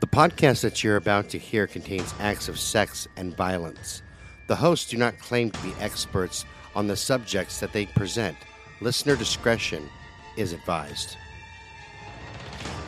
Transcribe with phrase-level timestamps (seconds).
[0.00, 4.00] The podcast that you're about to hear contains acts of sex and violence.
[4.46, 8.34] The hosts do not claim to be experts on the subjects that they present.
[8.80, 9.86] Listener discretion
[10.38, 11.18] is advised.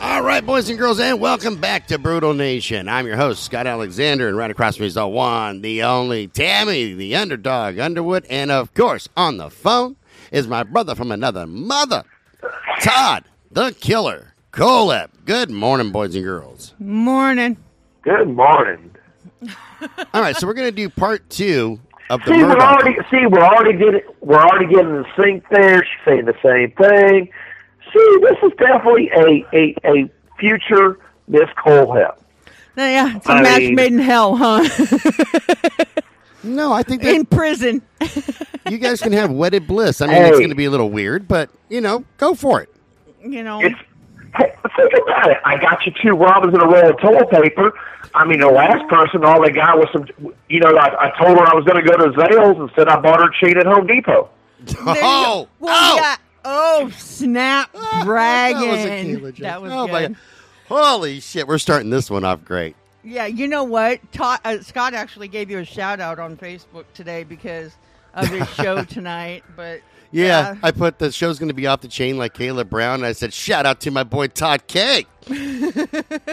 [0.01, 2.89] All right, boys and girls, and welcome back to Brutal Nation.
[2.89, 6.29] I'm your host, Scott Alexander, and right across from me is the one, the only
[6.29, 9.97] Tammy, the underdog Underwood, and of course, on the phone
[10.31, 12.05] is my brother from another mother,
[12.81, 15.09] Todd, the killer, Kohlhepp.
[15.25, 16.75] Good morning, boys and girls.
[16.79, 17.57] Morning.
[18.03, 18.91] Good morning.
[20.13, 21.81] All right, so we're going to do part two
[22.11, 22.61] of the See, we're Murdaugh.
[22.81, 25.83] already see we're already getting we're already getting in sync there.
[25.85, 27.31] She's saying the same thing.
[27.93, 32.19] See, this is definitely a a, a future Miss Kohlhepp.
[32.19, 34.63] Uh, yeah, it's a I match mean- made in hell, huh?
[36.45, 37.83] No, I think that in prison.
[38.69, 40.01] you guys can have wedded bliss.
[40.01, 40.39] I mean, it's Hey.
[40.39, 42.69] going to be a little weird, but you know, go for it.
[43.25, 43.61] You know.
[43.63, 43.79] It's
[44.35, 45.39] hey, think about it.
[45.45, 47.73] I got you two robins and a roll of toilet paper.
[48.15, 50.07] I mean, the last person, all they got was some.
[50.49, 52.89] You know, I, I told her I was going to go to Zales and said
[52.89, 54.29] I bought her a chain at Home Depot.
[54.61, 55.01] There you.
[55.03, 55.97] Oh, well, oh!
[55.97, 56.17] yeah.
[56.45, 58.63] Oh, snap, dragon.
[59.13, 59.37] That was a joke.
[59.39, 59.93] That was oh good.
[59.93, 60.17] my god!
[60.69, 61.47] Holy shit!
[61.47, 62.75] We're starting this one off great.
[63.05, 64.01] Yeah, you know what?
[64.13, 67.73] Todd, uh, Scott actually gave you a shout out on Facebook today because
[68.15, 69.45] of his show tonight.
[69.57, 69.81] But
[70.13, 72.97] Yeah, I put the show's going to be off the chain like Caleb Brown.
[72.97, 75.07] And I said, shout out to my boy Todd K.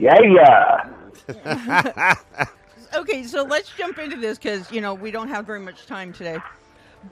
[0.00, 0.18] Yeah,
[1.28, 2.14] yeah.
[2.94, 6.14] okay, so let's jump into this because you know we don't have very much time
[6.14, 6.38] today.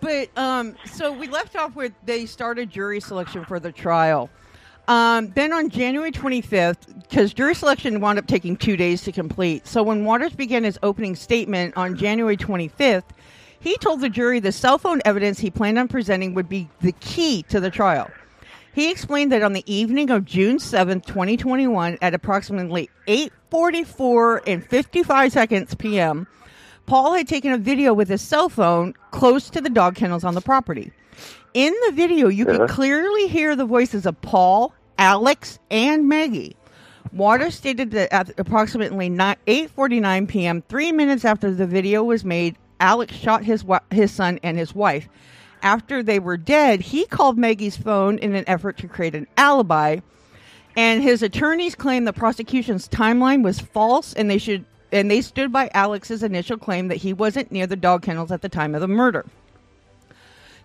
[0.01, 4.31] But um, so we left off with they started jury selection for the trial.
[4.89, 9.67] Um, then on January 25th, because jury selection wound up taking two days to complete.
[9.67, 13.05] So when Waters began his opening statement on January 25th,
[13.61, 16.93] he told the jury the cell phone evidence he planned on presenting would be the
[16.93, 18.11] key to the trial.
[18.75, 25.33] He explained that on the evening of June 7th, 2021, at approximately 8:44 and 55
[25.33, 26.27] seconds p.m.,
[26.87, 30.35] Paul had taken a video with his cell phone close to the dog kennels on
[30.35, 30.93] the property.
[31.55, 32.59] In the video, you Uh-huh.
[32.61, 36.55] could clearly hear the voices of Paul, Alex, and Maggie.
[37.13, 43.15] Waters stated that at approximately 8:49 p.m., three minutes after the video was made, Alex
[43.15, 45.09] shot his wa- his son and his wife.
[45.63, 49.99] After they were dead, he called Maggie's phone in an effort to create an alibi.
[50.77, 55.53] And his attorneys claimed the prosecution's timeline was false, and they should and they stood
[55.53, 58.81] by Alex's initial claim that he wasn't near the dog kennels at the time of
[58.81, 59.27] the murder.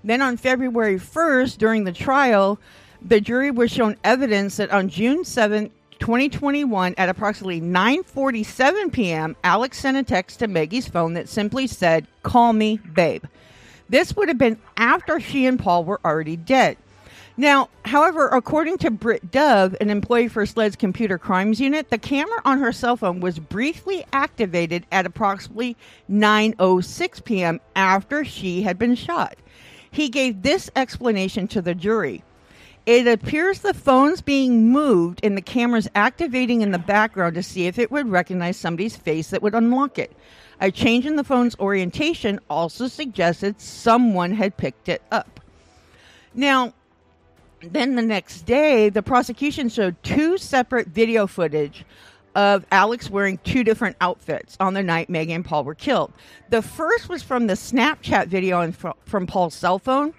[0.03, 2.59] Then on February 1st, during the trial,
[3.01, 9.79] the jury was shown evidence that on June 7th, 2021, at approximately 9:47 p.m., Alex
[9.79, 13.23] sent a text to Maggie's phone that simply said, "Call me, babe."
[13.89, 16.77] This would have been after she and Paul were already dead.
[17.35, 22.39] Now, however, according to Britt Dove, an employee for SLED's computer crimes unit, the camera
[22.45, 25.75] on her cell phone was briefly activated at approximately
[26.09, 27.59] 9:06 p.m.
[27.75, 29.35] after she had been shot.
[29.89, 32.23] He gave this explanation to the jury.
[32.85, 37.65] It appears the phone's being moved and the camera's activating in the background to see
[37.65, 40.11] if it would recognize somebody's face that would unlock it.
[40.59, 45.39] A change in the phone's orientation also suggested someone had picked it up.
[46.33, 46.73] Now,
[47.61, 51.85] then the next day, the prosecution showed two separate video footage
[52.35, 56.11] of Alex wearing two different outfits on the night Megan and Paul were killed.
[56.49, 58.69] The first was from the Snapchat video
[59.05, 60.13] from Paul's cell phone.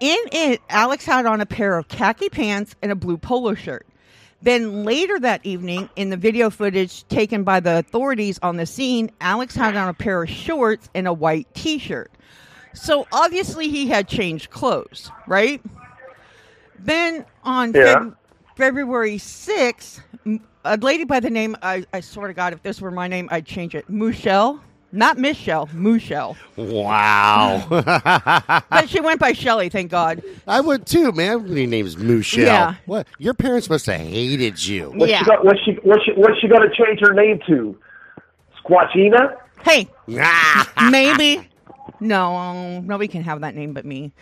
[0.00, 3.86] In it, Alex had on a pair of khaki pants and a blue polo shirt.
[4.42, 9.10] Then later that evening, in the video footage taken by the authorities on the scene,
[9.20, 12.12] Alex had on a pair of shorts and a white t shirt.
[12.74, 15.60] So obviously he had changed clothes, right?
[16.78, 17.96] Then on Yeah.
[17.96, 18.16] Feb-
[18.56, 20.00] February 6th,
[20.64, 23.28] a lady by the name, I, I swear to God, if this were my name,
[23.32, 23.90] I'd change it.
[23.90, 24.60] Mushelle.
[24.90, 26.72] Not Miss Shell, Mushelle, Mushelle.
[26.72, 27.66] Wow.
[28.70, 30.22] But she went by Shelley, thank God.
[30.46, 31.46] I would too, man.
[31.46, 32.44] Your name's Mushelle.
[32.46, 32.74] Yeah.
[32.86, 33.06] What?
[33.18, 34.90] Your parents must have hated you.
[34.90, 35.18] What's Yeah.
[35.18, 37.76] she got, what's she what's she what's she going to change her name to?
[38.64, 39.36] Squatchina?
[39.62, 39.88] Hey,
[40.90, 41.46] maybe.
[42.00, 44.12] No, um, nobody can have that name but me.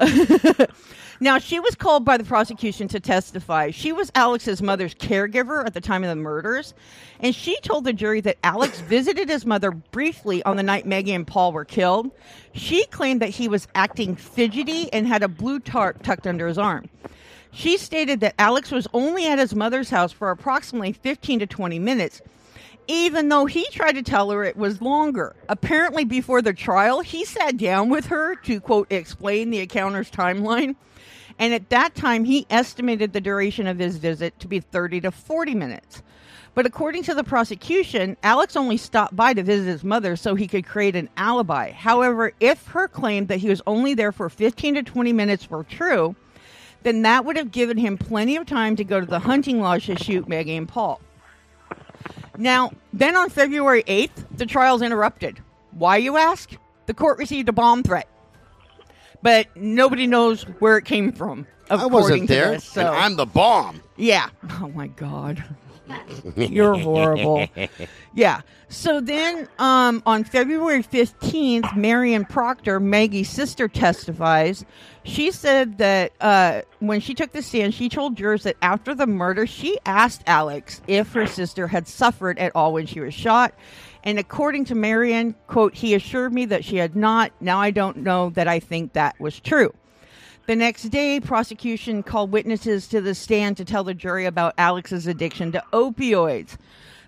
[1.20, 3.70] now, she was called by the prosecution to testify.
[3.70, 6.74] She was Alex's mother's caregiver at the time of the murders,
[7.20, 11.12] and she told the jury that Alex visited his mother briefly on the night Maggie
[11.12, 12.10] and Paul were killed.
[12.52, 16.58] She claimed that he was acting fidgety and had a blue tarp tucked under his
[16.58, 16.88] arm.
[17.54, 21.78] She stated that Alex was only at his mother's house for approximately 15 to 20
[21.78, 22.20] minutes,
[22.86, 25.34] even though he tried to tell her it was longer.
[25.48, 30.76] Apparently, before the trial, he sat down with her to, quote, explain the encounter's timeline.
[31.38, 35.10] And at that time, he estimated the duration of his visit to be 30 to
[35.10, 36.02] 40 minutes.
[36.54, 40.46] But according to the prosecution, Alex only stopped by to visit his mother so he
[40.46, 41.72] could create an alibi.
[41.72, 45.64] However, if her claim that he was only there for 15 to 20 minutes were
[45.64, 46.14] true,
[46.84, 49.86] then that would have given him plenty of time to go to the hunting lodge
[49.86, 51.00] to shoot Maggie and Paul.
[52.36, 55.40] Now, then on February 8th, the trial's interrupted.
[55.72, 56.50] Why, you ask?
[56.86, 58.08] The court received a bomb threat.
[59.22, 61.46] But nobody knows where it came from.
[61.70, 62.80] I wasn't there, this, so.
[62.82, 63.80] and I'm the bomb.
[63.96, 64.28] yeah.
[64.60, 65.42] Oh my god.
[66.36, 67.46] You're horrible.
[68.14, 68.40] Yeah.
[68.68, 74.64] So then um, on February 15th, Marian Proctor, Maggie's sister, testifies.
[75.04, 79.06] She said that uh, when she took the stand, she told jurors that after the
[79.06, 83.54] murder, she asked Alex if her sister had suffered at all when she was shot.
[84.02, 87.32] And according to Marian, quote, he assured me that she had not.
[87.40, 89.74] Now I don't know that I think that was true.
[90.46, 95.06] The next day, prosecution called witnesses to the stand to tell the jury about Alex's
[95.06, 96.56] addiction to opioids.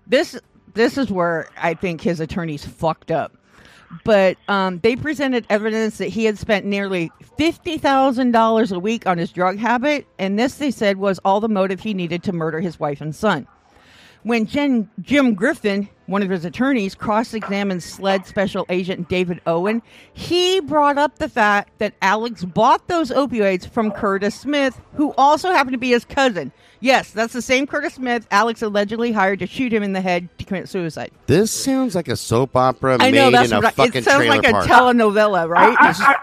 [0.07, 0.39] This
[0.73, 3.36] this is where I think his attorneys fucked up.
[4.05, 9.07] But um, they presented evidence that he had spent nearly fifty thousand dollars a week
[9.07, 12.33] on his drug habit, and this they said was all the motive he needed to
[12.33, 13.47] murder his wife and son.
[14.23, 19.83] When Jen, Jim Griffin, one of his attorneys, cross examined SLED Special Agent David Owen,
[20.13, 25.51] he brought up the fact that Alex bought those opioids from Curtis Smith, who also
[25.51, 26.53] happened to be his cousin.
[26.81, 30.29] Yes, that's the same Curtis Smith Alex allegedly hired to shoot him in the head
[30.39, 31.11] to commit suicide.
[31.27, 34.01] This sounds like a soap opera I made know that's in a what I, fucking
[34.01, 35.77] it sounds trailer like a telenovela, right?
[35.81, 36.17] I, I,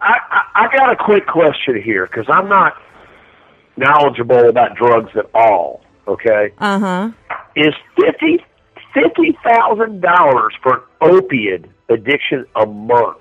[0.00, 2.74] I, I, I got a quick question here because I'm not
[3.76, 5.82] knowledgeable about drugs at all.
[6.06, 7.10] Okay, Uh huh.
[7.56, 8.44] is fifty
[8.94, 13.18] fifty thousand dollars for an opiate addiction a month?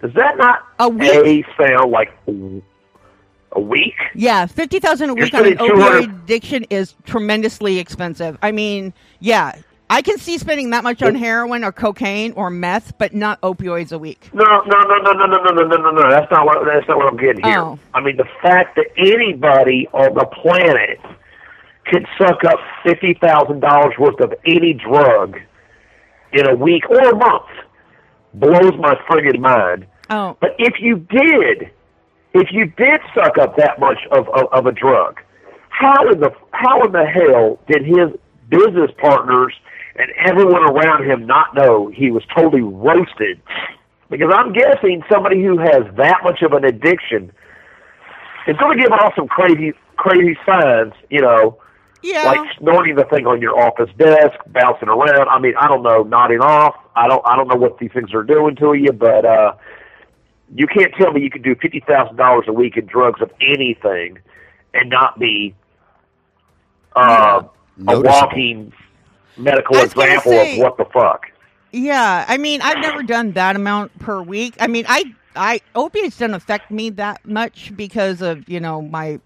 [0.00, 1.46] Does that not A week.
[1.58, 2.12] a sound like
[3.52, 3.94] a week?
[4.14, 8.38] Yeah, fifty thousand a You're week on an opioid addiction is tremendously expensive.
[8.42, 9.56] I mean, yeah,
[9.90, 13.92] I can see spending that much on heroin or cocaine or meth, but not opioids
[13.92, 14.28] a week.
[14.32, 16.10] No, no, no, no, no, no, no, no, no, no, no.
[16.10, 16.64] That's not what.
[16.66, 17.58] That's not what I'm getting here.
[17.58, 17.78] Oh.
[17.94, 20.98] I mean, the fact that anybody on the planet
[21.86, 25.36] could suck up fifty thousand dollars worth of any drug
[26.32, 27.48] in a week or a month
[28.34, 29.86] blows my friggin' mind.
[30.10, 31.70] Oh, But if you did,
[32.34, 35.20] if you did suck up that much of, of, of a drug,
[35.70, 38.10] how in the how in the hell did his
[38.48, 39.54] business partners
[39.96, 43.40] and everyone around him not know he was totally roasted?
[44.10, 47.32] Because I'm guessing somebody who has that much of an addiction
[48.46, 51.58] is going to give off some crazy crazy signs, you know,
[52.04, 52.24] yeah.
[52.24, 55.28] like snorting the thing on your office desk, bouncing around.
[55.28, 56.76] I mean, I don't know, nodding off.
[56.94, 59.54] I don't I don't know what these things are doing to you, but uh
[60.54, 63.30] you can't tell me you can do fifty thousand dollars a week in drugs of
[63.40, 64.18] anything
[64.74, 65.54] and not be
[66.96, 67.42] uh,
[67.88, 68.72] a walking
[69.36, 71.26] medical I was gonna example say- of what the fuck.
[71.72, 74.54] Yeah, I mean, I've never done that amount per week.
[74.60, 79.18] I mean, I, I opiates don't affect me that much because of you know my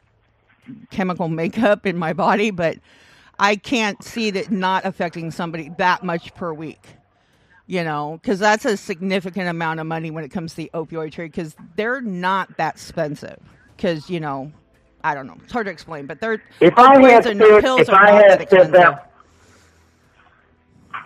[0.91, 2.79] chemical makeup in my body, but
[3.38, 6.81] I can't see that not affecting somebody that much per week.
[7.67, 11.12] You know, because that's a significant amount of money when it comes to the opioid
[11.12, 11.32] trade.
[11.32, 13.38] Because they're not that expensive.
[13.76, 14.50] Because you know,
[15.05, 18.11] I don't know, it's hard to explain, but they're If I had spent, if I
[18.11, 19.12] had that spent that,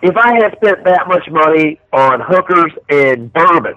[0.01, 3.75] if I had spent that much money on hookers and bourbon,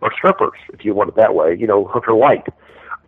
[0.00, 2.46] or strippers, if you want it that way, you know, hooker light.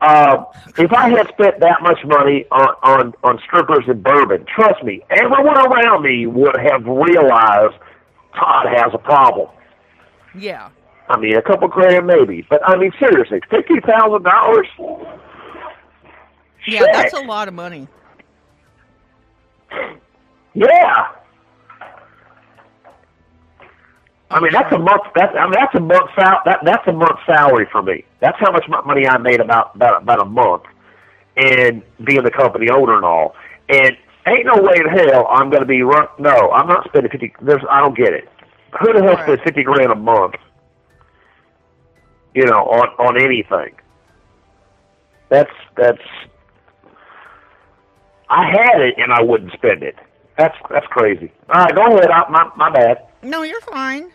[0.00, 0.44] Uh,
[0.78, 5.02] if I had spent that much money on, on, on strippers and bourbon, trust me,
[5.10, 7.74] everyone around me would have realized
[8.34, 9.48] Todd has a problem.
[10.36, 10.70] yeah.
[11.10, 14.66] I mean, a couple grand maybe, but I mean, seriously, fifty thousand dollars.
[16.66, 17.88] Yeah, that's a lot of money.
[20.52, 21.06] Yeah.
[24.30, 25.02] I mean, that's a month.
[25.14, 28.04] That's I mean, that's a month sal- that that's a month salary for me.
[28.20, 30.64] That's how much mo- money I made about about about a month,
[31.36, 33.34] and being the company owner and all.
[33.70, 36.08] And ain't no way in hell I'm going to be run.
[36.18, 37.32] No, I'm not spending fifty.
[37.40, 38.28] There's I don't get it.
[38.80, 39.24] Who the hell Right.
[39.24, 40.34] spends fifty grand a month?
[42.34, 43.74] You know, on on anything.
[45.30, 46.02] That's that's.
[48.30, 49.96] I had it and I wouldn't spend it.
[50.36, 51.32] That's that's crazy.
[51.48, 52.10] All right, go ahead.
[52.10, 52.98] I, my my bad.
[53.22, 54.10] No, you're fine.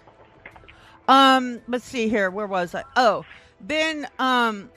[1.07, 2.29] Um, let's see here.
[2.29, 2.83] Where was I?
[2.95, 3.25] Oh,
[3.59, 4.69] then um,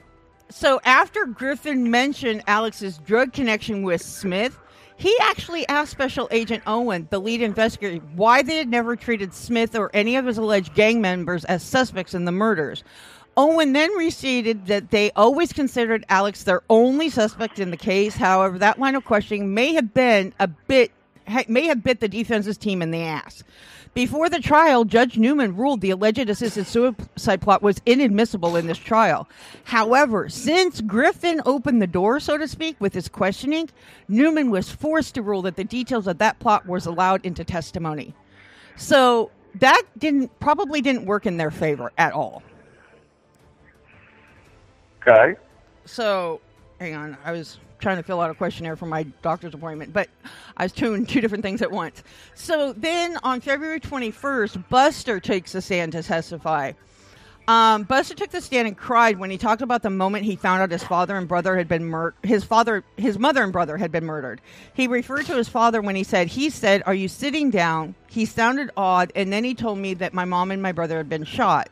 [0.48, 4.58] so after Griffin mentioned Alex's drug connection with Smith,
[4.96, 9.76] he actually asked Special Agent Owen, the lead investigator, why they had never treated Smith
[9.76, 12.82] or any of his alleged gang members as suspects in the murders.
[13.36, 18.16] Owen then restated that they always considered Alex their only suspect in the case.
[18.16, 20.90] However, that line of questioning may have been a bit
[21.48, 23.42] may have bit the defense's team in the ass.
[23.96, 28.76] Before the trial, Judge Newman ruled the alleged assisted suicide plot was inadmissible in this
[28.76, 29.26] trial.
[29.64, 33.70] However, since Griffin opened the door, so to speak, with his questioning,
[34.06, 38.14] Newman was forced to rule that the details of that plot was allowed into testimony.
[38.76, 42.42] So that didn't probably didn't work in their favor at all.
[45.00, 45.40] Okay.
[45.86, 46.42] So,
[46.80, 50.08] hang on, I was trying to fill out a questionnaire for my doctor's appointment, but
[50.56, 52.02] I was doing two different things at once.
[52.34, 56.72] So then on February 21st, Buster takes the stand to testify.
[57.48, 60.62] Um, Buster took the stand and cried when he talked about the moment he found
[60.62, 62.14] out his father and brother had been murdered.
[62.24, 64.40] His father, his mother and brother had been murdered.
[64.74, 68.24] He referred to his father when he said, "He said, are you sitting down?" He
[68.24, 71.22] sounded odd, and then he told me that my mom and my brother had been
[71.22, 71.68] shot.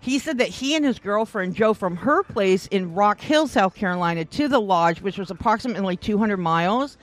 [0.00, 3.74] He said that he and his girlfriend Joe from her place in Rock Hill, South
[3.74, 6.96] Carolina, to the lodge, which was approximately 200 miles.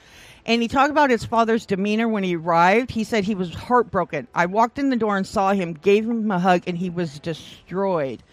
[0.46, 2.90] And he talked about his father's demeanor when he arrived.
[2.90, 4.28] He said he was heartbroken.
[4.34, 7.20] I walked in the door and saw him, gave him a hug, and he was
[7.20, 8.24] destroyed.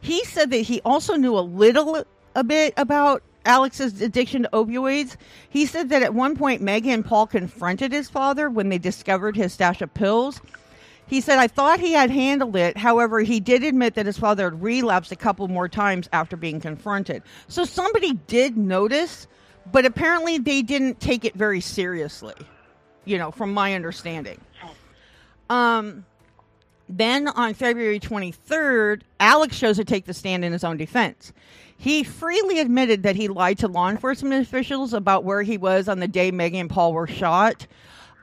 [0.00, 2.04] He said that he also knew a little
[2.34, 5.16] a bit about Alex's addiction to opioids.
[5.48, 9.36] He said that at one point Maggie and Paul confronted his father when they discovered
[9.36, 10.40] his stash of pills.
[11.12, 12.78] He said, I thought he had handled it.
[12.78, 16.58] However, he did admit that his father had relapsed a couple more times after being
[16.58, 17.22] confronted.
[17.48, 19.26] So somebody did notice,
[19.70, 22.32] but apparently they didn't take it very seriously,
[23.04, 24.40] you know, from my understanding.
[25.50, 26.06] Um,
[26.88, 31.34] then on February 23rd, Alex chose to take the stand in his own defense.
[31.76, 35.98] He freely admitted that he lied to law enforcement officials about where he was on
[36.00, 37.66] the day Megan and Paul were shot.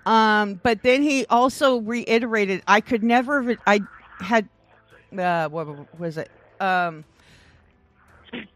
[0.10, 3.82] Um, but then he also reiterated, I could never, I
[4.20, 4.50] had,
[5.16, 6.32] uh, what was it?
[6.60, 7.06] Um,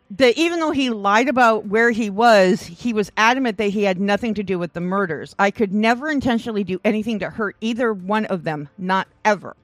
[0.09, 3.99] that even though he lied about where he was, he was adamant that he had
[3.99, 5.35] nothing to do with the murders.
[5.37, 9.55] I could never intentionally do anything to hurt either one of them, not ever.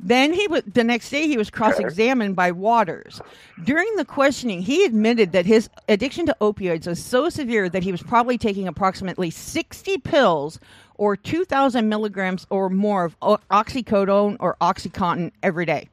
[0.00, 3.20] Then he was the next day he was cross-examined by Waters.
[3.64, 7.90] During the questioning, he admitted that his addiction to opioids was so severe that he
[7.90, 10.60] was probably taking approximately 60 pills
[10.98, 15.88] or 2,000 milligrams or more of oxycodone or OxyContin every day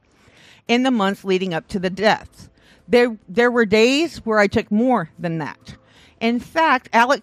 [0.68, 2.50] in the months leading up to the deaths.
[2.88, 5.76] There, there were days where I took more than that.
[6.20, 7.22] In fact, Alec,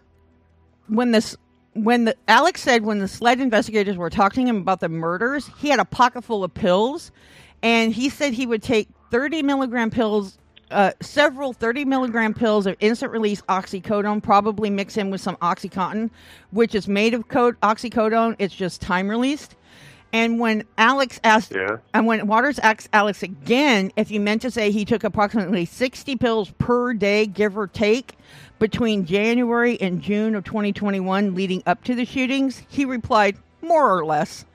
[0.87, 1.35] when this,
[1.73, 5.49] when the Alex said when the sled investigators were talking to him about the murders,
[5.57, 7.11] he had a pocket full of pills,
[7.61, 10.37] and he said he would take 30 milligram pills
[10.73, 16.09] uh, several 30 milligram pills of instant release oxycodone, probably mix in with some Oxycontin,
[16.51, 18.35] which is made of code, oxycodone.
[18.39, 19.55] It's just time released.
[20.11, 21.77] And when Alex asked, Yeah.
[21.93, 26.15] and when Waters asked Alex again if he meant to say he took approximately 60
[26.17, 28.15] pills per day, give or take,
[28.59, 34.05] between January and June of 2021 leading up to the shootings, he replied, more or
[34.05, 34.45] less.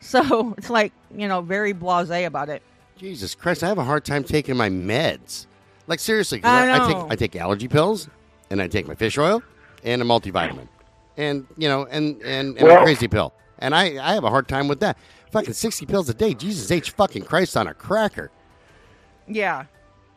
[0.00, 2.62] So it's like, you know, very blase about it.
[2.96, 5.46] Jesus Christ, I have a hard time taking my meds.
[5.86, 7.12] Like seriously, 'cause I I, I take.
[7.12, 8.08] I take allergy pills,
[8.50, 9.42] and I take my fish oil,
[9.84, 10.68] and a multivitamin,
[11.16, 14.30] and you know, and and, and Well- a crazy pill, and I I have a
[14.30, 14.96] hard time with that.
[15.32, 18.30] Fucking sixty pills a day, Jesus H fucking Christ on a cracker.
[19.26, 19.64] Yeah.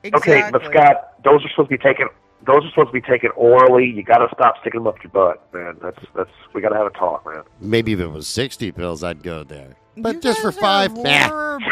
[0.03, 0.33] Exactly.
[0.33, 2.09] Okay, but Scott, those are supposed to be taken.
[2.45, 3.85] Those are supposed to be taken orally.
[3.89, 5.77] You got to stop sticking them up your butt, man.
[5.81, 6.29] That's that's.
[6.53, 7.41] We got to have a talk, man.
[7.59, 9.77] Maybe if it was sixty pills, I'd go there.
[9.97, 11.59] But You just for guys are five, nah.
[11.63, 11.65] horrible.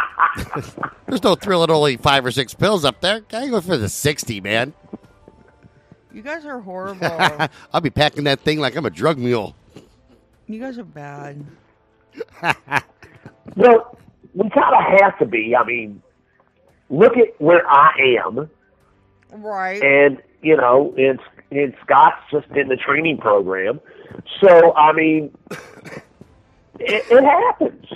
[1.06, 3.22] There's no thrill at only five or six pills up there.
[3.32, 4.72] I go for the sixty, man.
[6.12, 7.06] You guys are horrible.
[7.72, 9.54] I'll be packing that thing like I'm a drug mule.
[10.46, 11.44] you guys are bad.
[13.56, 13.98] Well,
[14.34, 15.56] we kind of have to be.
[15.56, 16.02] I mean,
[16.88, 17.90] look at where I
[18.24, 18.48] am,
[19.32, 19.82] Right.
[19.82, 21.18] and you know, and
[21.50, 23.80] and Scott's just in the training program.
[24.40, 25.36] So I mean,
[26.78, 27.86] it, it happens.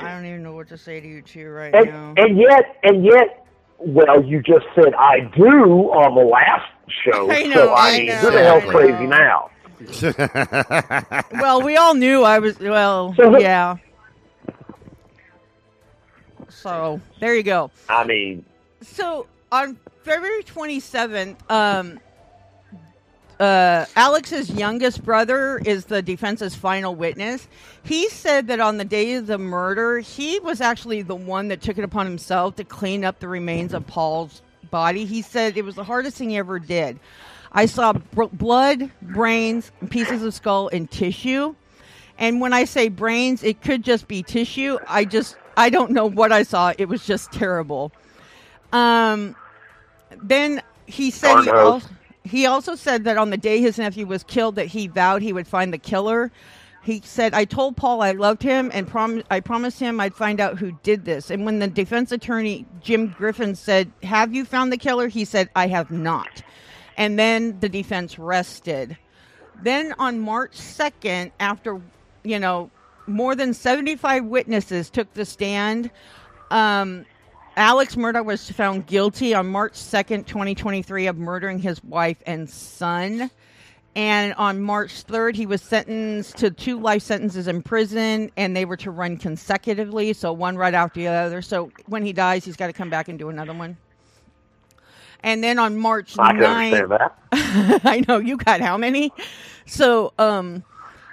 [0.00, 2.14] I don't even know what to say to you two right And, now.
[2.16, 3.46] and yet, and yet,
[3.78, 5.44] well, you just said I do
[5.92, 6.70] on the last
[7.04, 7.30] show.
[7.30, 9.50] I know, so I, I mean, know, who the hell's crazy now?
[11.40, 12.58] well, we all knew I was.
[12.58, 13.76] Well, So- yeah.
[16.48, 17.70] So there you go.
[17.88, 18.44] I mean,
[18.82, 22.00] So on February 27th, um,
[23.40, 27.46] uh, Alex's youngest brother is the defense's final witness.
[27.84, 31.60] He said that on the day of the murder, he was actually the one that
[31.62, 35.04] took it upon himself to clean up the remains of Paul's body.
[35.04, 36.98] He said it was the hardest thing he ever did.
[37.52, 41.54] I saw br- blood, brains, pieces of skull and tissue.
[42.18, 44.78] And when I say brains, it could just be tissue.
[44.86, 46.72] I just I don't know what I saw.
[46.76, 47.92] It was just terrible.
[48.72, 49.34] Um,
[50.22, 51.84] then he said he, knows.
[52.28, 55.32] He also said that on the day his nephew was killed, that he vowed he
[55.32, 56.30] would find the killer.
[56.82, 60.40] He said, "I told Paul I loved him, and prom- I promised him I'd find
[60.40, 64.72] out who did this." And when the defense attorney Jim Griffin said, "Have you found
[64.72, 66.42] the killer?" he said, "I have not."
[66.96, 68.96] And then the defense rested.
[69.62, 71.80] Then on March 2nd, after,
[72.22, 72.70] you know,
[73.06, 75.90] more than 75 witnesses took the stand,
[76.50, 77.06] um,
[77.58, 83.32] Alex Murdaugh was found guilty on March 2nd, 2023, of murdering his wife and son.
[83.96, 88.64] And on March 3rd, he was sentenced to two life sentences in prison, and they
[88.64, 91.42] were to run consecutively, so one right after the other.
[91.42, 93.76] So when he dies, he's got to come back and do another one.
[95.24, 97.10] And then on March I 9th.
[97.84, 99.12] I know you got how many?
[99.66, 100.62] So, um,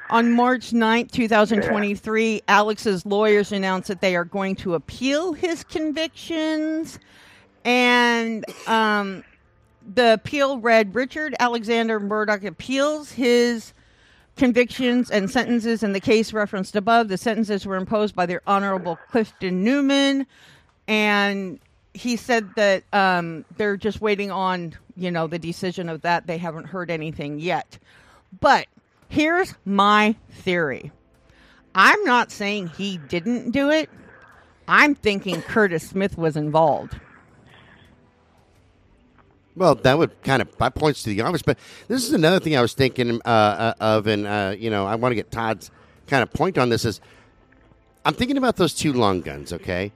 [0.09, 6.99] on March 9th, 2023, Alex's lawyers announced that they are going to appeal his convictions.
[7.63, 9.23] And um,
[9.93, 13.73] the appeal read Richard Alexander Murdaugh appeals his
[14.35, 17.07] convictions and sentences in the case referenced above.
[17.07, 20.27] The sentences were imposed by the Honorable Clifton Newman.
[20.87, 21.59] And
[21.93, 26.27] he said that um, they're just waiting on, you know, the decision of that.
[26.27, 27.79] They haven't heard anything yet.
[28.39, 28.67] But
[29.15, 30.91] here's my theory.
[31.73, 33.89] I'm not saying he didn't do it.
[34.67, 36.99] I'm thinking Curtis Smith was involved.
[39.55, 41.41] Well, that would kind of that points to the obvious.
[41.41, 41.57] But
[41.87, 44.95] this is another thing I was thinking uh, uh, of, and uh, you know, I
[44.95, 45.71] want to get Todd's
[46.07, 46.83] kind of point on this.
[46.83, 46.99] Is
[48.03, 49.53] I'm thinking about those two long guns.
[49.53, 49.93] Okay,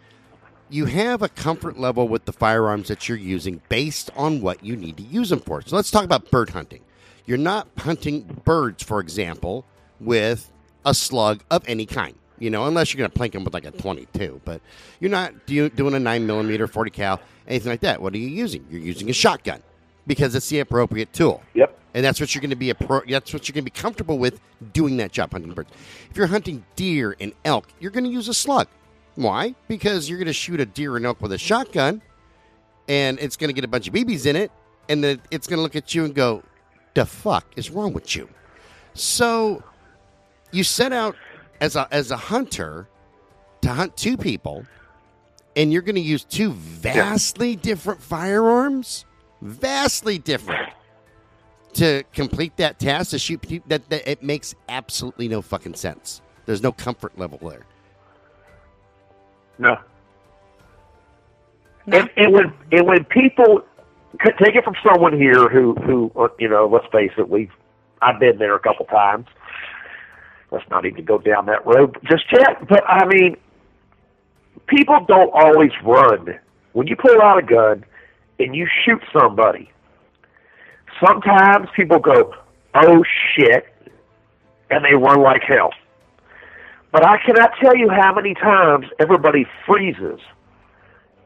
[0.70, 4.78] you have a comfort level with the firearms that you're using based on what you
[4.78, 5.62] need to use them for.
[5.62, 6.82] So let's talk about bird hunting.
[7.30, 9.64] You're not hunting birds, for example,
[10.00, 10.52] with
[10.84, 12.16] a slug of any kind.
[12.40, 14.62] You know, unless you're going to plank them with like a 22, but
[15.00, 18.02] you're not do, doing a nine millimeter, 40 cal, anything like that.
[18.02, 18.66] What are you using?
[18.72, 19.62] You're using a shotgun
[20.08, 21.44] because it's the appropriate tool.
[21.54, 21.80] Yep.
[21.94, 22.74] And that's what you're going to be.
[22.74, 24.42] Appro- that's what you're going to be comfortable with
[24.74, 25.70] doing that job hunting birds.
[26.10, 28.70] If you're hunting deer and elk, you're going to use a slug.
[29.14, 29.54] Why?
[29.68, 32.02] Because you're going to shoot a deer and elk with a shotgun,
[32.88, 34.52] and it's going to get a bunch of BBs in it,
[34.88, 36.42] and then it's going to look at you and go,
[37.00, 38.28] "The fuck is wrong with you?"
[38.94, 39.64] So,
[40.52, 41.16] you set out
[41.62, 42.90] as a as a hunter
[43.62, 44.66] to hunt two people,
[45.56, 49.06] and you're going to use two vastly different firearms,
[49.42, 50.74] vastly different
[51.74, 53.68] to complete that task to shoot people.
[53.70, 56.22] That, that it makes absolutely no fucking sense.
[56.46, 57.66] There's no comfort level there.
[59.58, 59.78] No.
[61.86, 62.00] No.
[62.00, 63.69] And, and when and when people could
[64.26, 67.52] take it from someone here who who uh, you know, let's face it, we've
[68.02, 69.28] I've been there a couple times.
[70.52, 72.68] Let's not even go down that road just yet.
[72.68, 73.38] But I mean,
[74.68, 76.40] people don't always run.
[76.74, 77.86] When you pull out a gun
[78.40, 79.72] and you shoot somebody,
[81.04, 82.34] sometimes people go,
[82.74, 83.04] "Oh
[83.36, 83.66] shit,"
[84.70, 85.72] and they run like hell.
[86.92, 90.20] But I cannot tell you how many times everybody freezes,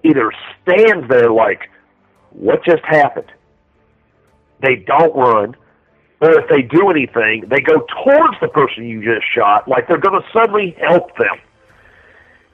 [0.04, 1.70] either stands there like,
[2.34, 3.32] what just happened?
[4.62, 5.56] They don't run,
[6.22, 9.98] or if they do anything, they go towards the person you just shot like they're
[9.98, 11.38] going to suddenly help them.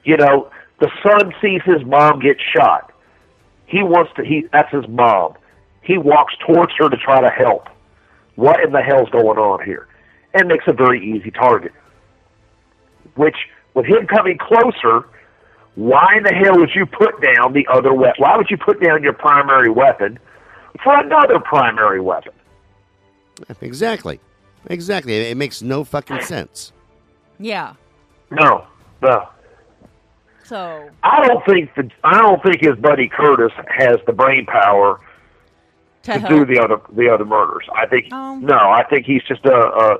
[0.04, 2.92] You know, the son sees his mom get shot.
[3.66, 5.34] He wants to, he, that's his mom.
[5.82, 7.68] He walks towards her to try to help.
[8.34, 9.86] What in the hell's going on here?
[10.34, 11.72] And makes a very easy target
[13.14, 13.36] which
[13.74, 15.06] with him coming closer,
[15.76, 18.22] why in the hell would you put down the other weapon?
[18.22, 20.18] Why would you put down your primary weapon
[20.82, 22.32] for another primary weapon?
[23.60, 24.20] Exactly,
[24.66, 25.14] exactly.
[25.30, 26.72] It makes no fucking sense.
[27.38, 27.74] Yeah.
[28.30, 28.66] No,
[29.02, 29.28] no.
[30.44, 35.00] So, I don't think that I don't think his buddy Curtis has the brain power
[36.02, 37.64] to to do the other the other murders.
[37.74, 38.44] I think Um.
[38.44, 38.56] no.
[38.58, 39.54] I think he's just a.
[39.54, 39.98] a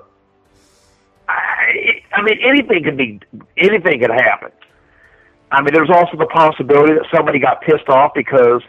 [1.28, 3.20] I, I mean, anything could be
[3.56, 4.50] anything could happen.
[5.52, 8.62] I mean, there's also the possibility that somebody got pissed off because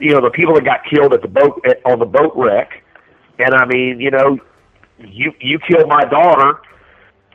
[0.00, 2.82] you know the people that got killed at the boat at, on the boat wreck,
[3.38, 4.38] and I mean, you know,
[4.98, 6.60] you you killed my daughter.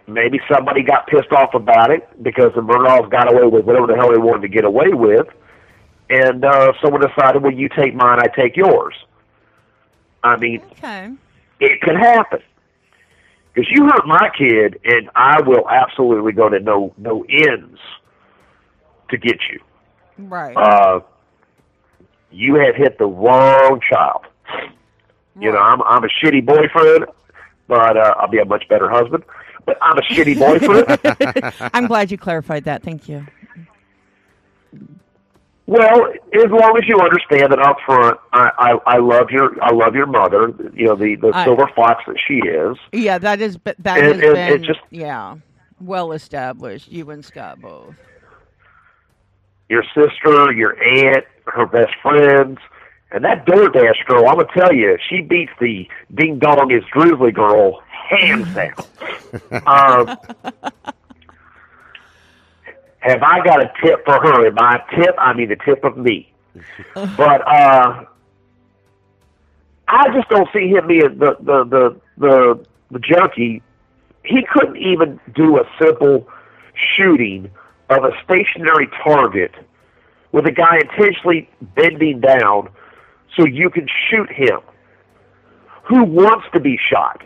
[0.08, 3.96] Maybe somebody got pissed off about it because the Murdaughs got away with whatever the
[3.96, 5.28] hell they wanted to get away with,
[6.10, 8.96] and uh, someone decided, well, you take mine, I take yours.
[10.24, 11.12] I mean, okay.
[11.62, 12.40] it could happen.
[13.54, 17.80] Because you hurt my kid, and I will absolutely go to no no ends
[19.12, 19.60] to get you.
[20.18, 20.56] Right.
[20.58, 21.02] Uh,
[22.32, 24.26] you have hit the wrong child.
[25.40, 27.06] You know, I'm I'm a shitty boyfriend,
[27.68, 29.24] but uh, I'll be a much better husband.
[29.66, 31.54] but I'm a shitty boyfriend.
[31.74, 32.84] I'm glad you clarified that.
[32.84, 33.26] Thank you.
[35.68, 38.52] Well, as long as you understand that up front, I,
[38.86, 40.54] I, I love your I love your mother.
[40.74, 42.78] You know the the I- silver fox that she is.
[42.92, 45.36] Yeah, that is that And- has and been just- yeah
[45.80, 46.92] well established.
[46.92, 47.96] You and Scott both.
[49.72, 52.58] Your sister, your aunt, her best friends,
[53.10, 54.28] and that DoorDash girl.
[54.28, 58.74] I'm gonna tell you, she beats the ding dong is Drizly girl hands down.
[59.66, 60.18] um,
[63.00, 64.48] have I got a tip for her?
[64.48, 66.34] And by tip, I mean the tip of me.
[66.94, 68.04] But uh,
[69.88, 73.64] I just don't see him being the the the the, the junkie.
[74.26, 76.28] He couldn't even do a simple
[76.98, 77.50] shooting
[77.92, 79.52] of a stationary target
[80.32, 82.70] with a guy intentionally bending down
[83.36, 84.60] so you can shoot him.
[85.84, 87.22] Who wants to be shot?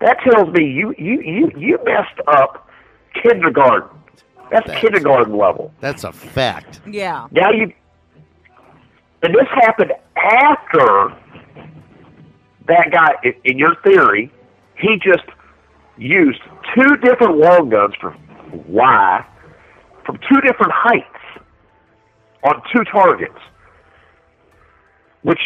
[0.00, 2.68] That tells me you you you you messed up
[3.22, 3.88] kindergarten.
[4.50, 5.72] That's That's- kindergarten level.
[5.80, 6.80] That's a fact.
[6.86, 7.28] Yeah.
[7.30, 7.72] Now you,
[9.22, 11.14] and this happened after
[12.66, 13.14] that guy.
[13.22, 14.30] in- In your theory,
[14.76, 15.24] he just
[15.96, 16.40] used
[16.74, 18.10] two different long guns for
[18.66, 19.24] why
[20.10, 21.44] from two different heights
[22.42, 23.38] on two targets,
[25.22, 25.38] which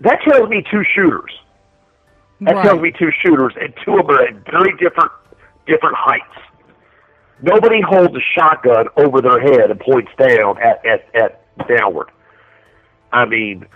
[0.00, 1.32] that tells me two shooters.
[2.42, 2.66] That right.
[2.66, 5.10] tells me two shooters, and two of them are at very different
[5.66, 6.46] different heights.
[7.42, 12.10] Nobody holds a shotgun over their head and points down at, at, at downward.
[13.12, 13.66] I mean,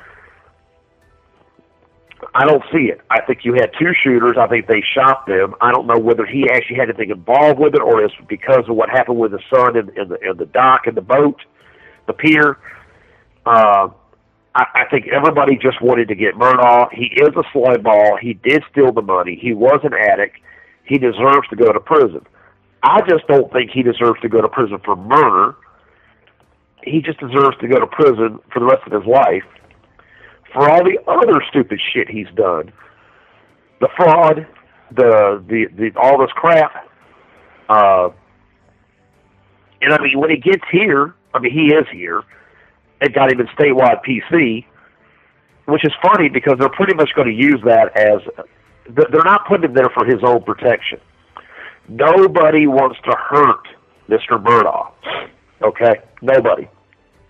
[2.35, 3.01] I don't see it.
[3.11, 4.37] I think you had two shooters.
[4.39, 5.55] I think they shot them.
[5.61, 8.77] I don't know whether he actually had anything involved with it or it's because of
[8.77, 11.41] what happened with the son in, in the in the dock and the boat,
[12.07, 12.59] the pier.
[13.45, 13.89] Uh,
[14.55, 16.89] I, I think everybody just wanted to get Murdaugh.
[16.93, 18.17] He is a slime ball.
[18.21, 19.39] He did steal the money.
[19.41, 20.39] He was an addict.
[20.85, 22.25] He deserves to go to prison.
[22.83, 25.57] I just don't think he deserves to go to prison for murder.
[26.83, 29.43] He just deserves to go to prison for the rest of his life
[30.57, 32.73] for all the other stupid shit he's done.
[33.81, 34.47] The fraud,
[34.91, 36.89] the the, the all this crap.
[37.69, 38.09] Uh,
[39.83, 42.23] and I mean, when he gets here, I mean, he is here.
[43.03, 44.65] It got him in statewide PC,
[45.67, 48.23] which is funny because they're pretty much going to use that as
[48.89, 50.99] they're not putting him there for his own protection.
[51.87, 53.69] Nobody wants to hurt
[54.09, 54.43] Mr.
[54.43, 54.91] Murdaugh.
[55.63, 56.67] Okay, nobody.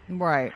[0.08, 0.52] Right.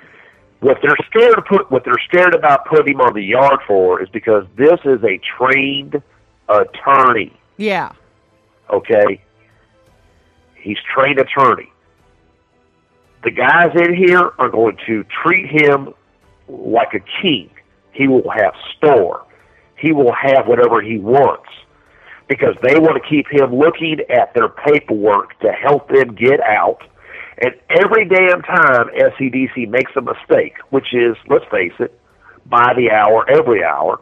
[0.61, 4.03] What they're scared to put, what they're scared about putting him on the yard for,
[4.03, 6.03] is because this is a trained
[6.49, 7.33] attorney.
[7.57, 7.93] Yeah.
[8.71, 9.21] Okay,
[10.55, 11.73] he's trained attorney.
[13.25, 15.93] The guys in here are going to treat him
[16.49, 17.51] like a king.
[17.93, 19.27] He will have store.
[19.77, 21.49] He will have whatever he wants
[22.29, 26.83] because they want to keep him looking at their paperwork to help them get out.
[27.41, 31.99] And every damn time SCDC makes a mistake, which is, let's face it,
[32.47, 34.01] by the hour, every hour,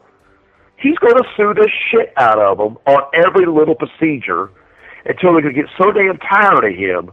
[0.76, 4.50] he's going to sue the shit out of them on every little procedure
[5.04, 7.12] until they can get so damn tired of him,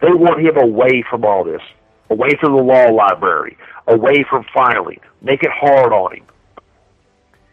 [0.00, 1.62] they want him away from all this,
[2.10, 3.56] away from the law library,
[3.86, 6.24] away from filing, make it hard on him.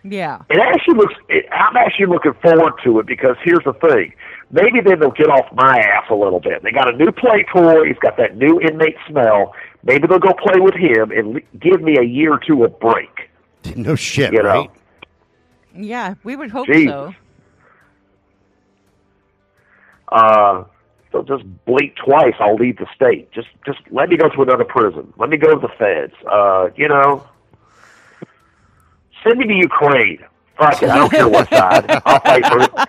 [0.10, 0.42] Yeah.
[0.50, 1.16] It actually looks.
[1.30, 4.14] It, I'm actually looking forward to it because here's the thing.
[4.52, 6.64] Maybe then they'll get off my ass a little bit.
[6.64, 7.86] They got a new play toy.
[7.86, 9.54] He's got that new inmate smell.
[9.84, 12.80] Maybe they'll go play with him and le- give me a year or two of
[12.80, 13.30] break.
[13.76, 14.48] No shit, You know.
[14.50, 14.70] right?
[15.76, 16.14] Yeah.
[16.24, 16.88] We would hope Jeez.
[16.88, 17.14] so.
[20.10, 20.64] Uh,
[21.12, 22.34] they'll just blink twice.
[22.40, 23.32] I'll leave the state.
[23.34, 25.14] Just, just let me go to another prison.
[25.18, 26.14] Let me go to the feds.
[26.32, 27.28] Uh, you know,
[29.28, 30.20] send me to Ukraine.
[30.58, 30.90] Fuck it.
[30.90, 32.02] I don't care what side.
[32.06, 32.86] I'll fight for.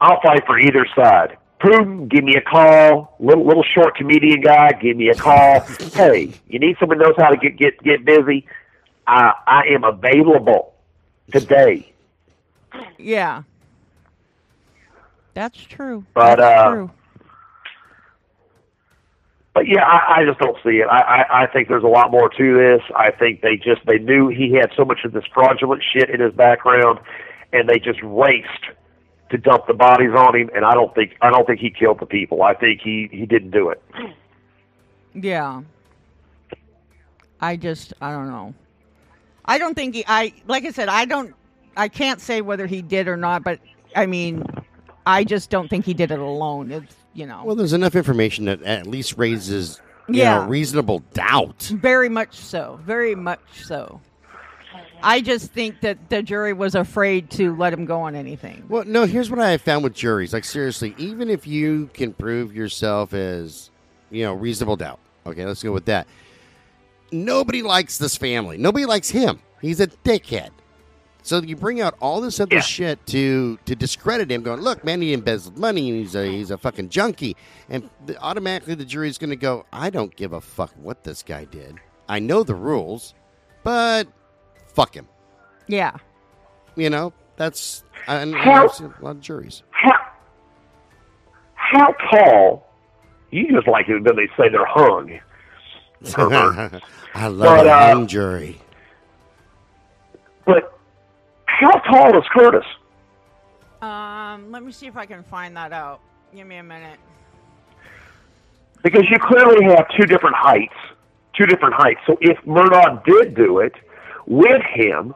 [0.00, 1.36] I'll fight for either side.
[1.60, 3.16] Putin, give me a call.
[3.18, 5.60] Little little short comedian guy, give me a call.
[5.92, 8.46] hey, you need someone who knows how to get get get busy.
[9.06, 10.74] I I am available
[11.32, 11.92] today.
[12.96, 13.42] Yeah.
[15.34, 16.04] That's true.
[16.14, 16.90] But, That's uh, true.
[19.58, 20.86] But yeah, I, I just don't see it.
[20.88, 22.80] I, I I think there's a lot more to this.
[22.94, 26.20] I think they just they knew he had so much of this fraudulent shit in
[26.20, 27.00] his background,
[27.52, 28.66] and they just raced
[29.30, 30.48] to dump the bodies on him.
[30.54, 32.44] And I don't think I don't think he killed the people.
[32.44, 33.82] I think he he didn't do it.
[35.12, 35.62] Yeah.
[37.40, 38.54] I just I don't know.
[39.44, 41.34] I don't think he I like I said I don't
[41.76, 43.58] I can't say whether he did or not, but
[43.96, 44.44] I mean
[45.04, 46.70] I just don't think he did it alone.
[46.70, 50.38] It's you know Well, there's enough information that at least raises you Yeah.
[50.38, 51.70] know, reasonable doubt.
[51.74, 52.80] very much so.
[52.86, 54.00] Very much so.
[55.02, 58.64] I just think that the jury was afraid to let him go on anything.
[58.68, 60.32] Well, no, here's what I have found with juries.
[60.32, 63.70] Like, seriously, even if you can prove yourself as,
[64.10, 64.98] you know, reasonable doubt.
[65.26, 66.06] Okay, let's go with that.
[67.12, 68.56] Nobody likes this family.
[68.58, 69.40] Nobody likes him.
[69.60, 70.50] He's a dickhead.
[71.22, 72.60] So you bring out all this other Yeah.
[72.62, 76.50] shit to to discredit him, going, "Look, man, he embezzled money, and he's a he's
[76.50, 77.36] a fucking junkie,"
[77.68, 81.22] and the, automatically the jury's going to go, "I don't give a fuck what this
[81.22, 81.76] guy did.
[82.08, 83.14] I know the rules,
[83.62, 84.08] but
[84.74, 85.08] fuck him."
[85.66, 85.96] Yeah.
[86.76, 88.24] You know, that's How- a
[89.00, 89.62] lot of juries.
[89.70, 89.92] How
[91.54, 92.66] how tall?
[93.30, 95.18] You just like it when they say they're hung.
[97.14, 98.58] I love But, a uh, hung jury.
[100.46, 100.77] But
[101.58, 102.64] how tall is Curtis?
[103.82, 106.00] Um, let me see if I can find that out.
[106.34, 106.98] Give me a minute.
[108.82, 110.74] Because you clearly have two different heights.
[111.36, 112.00] Two different heights.
[112.06, 113.74] So if Murdaugh did do it
[114.26, 115.14] with him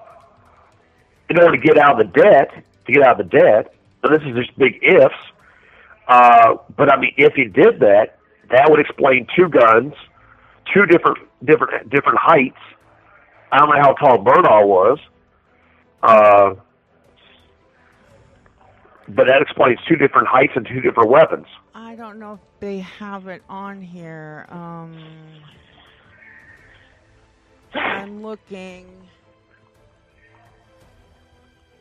[1.29, 2.51] in order to get out of the debt,
[2.87, 5.15] to get out of the debt, and this is just big ifs,
[6.09, 8.19] uh, but I mean, if he did that,
[8.51, 9.95] that would explain two guns,
[10.73, 12.59] two different different different heights.
[13.51, 14.99] I don't know how tall Murdaugh was,
[16.03, 16.55] uh,
[19.09, 21.47] but that explains two different heights and two different weapons.
[21.75, 24.47] I don't know if they have it on here.
[24.49, 25.43] Um,
[27.91, 29.09] I'm looking.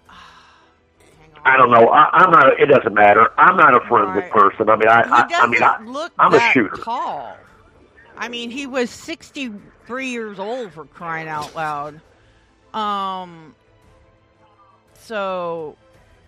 [1.45, 1.89] I don't know.
[1.89, 2.59] I, I'm not.
[2.59, 3.29] It doesn't matter.
[3.37, 4.31] I'm not a forensic Right.
[4.31, 4.69] person.
[4.69, 5.01] I mean, I.
[5.11, 6.79] I, I mean, I, look I'm a shooter.
[6.83, 7.47] tall.
[8.17, 12.01] I mean, he was 63 years old for crying out loud.
[12.73, 13.55] Um.
[15.11, 15.75] So,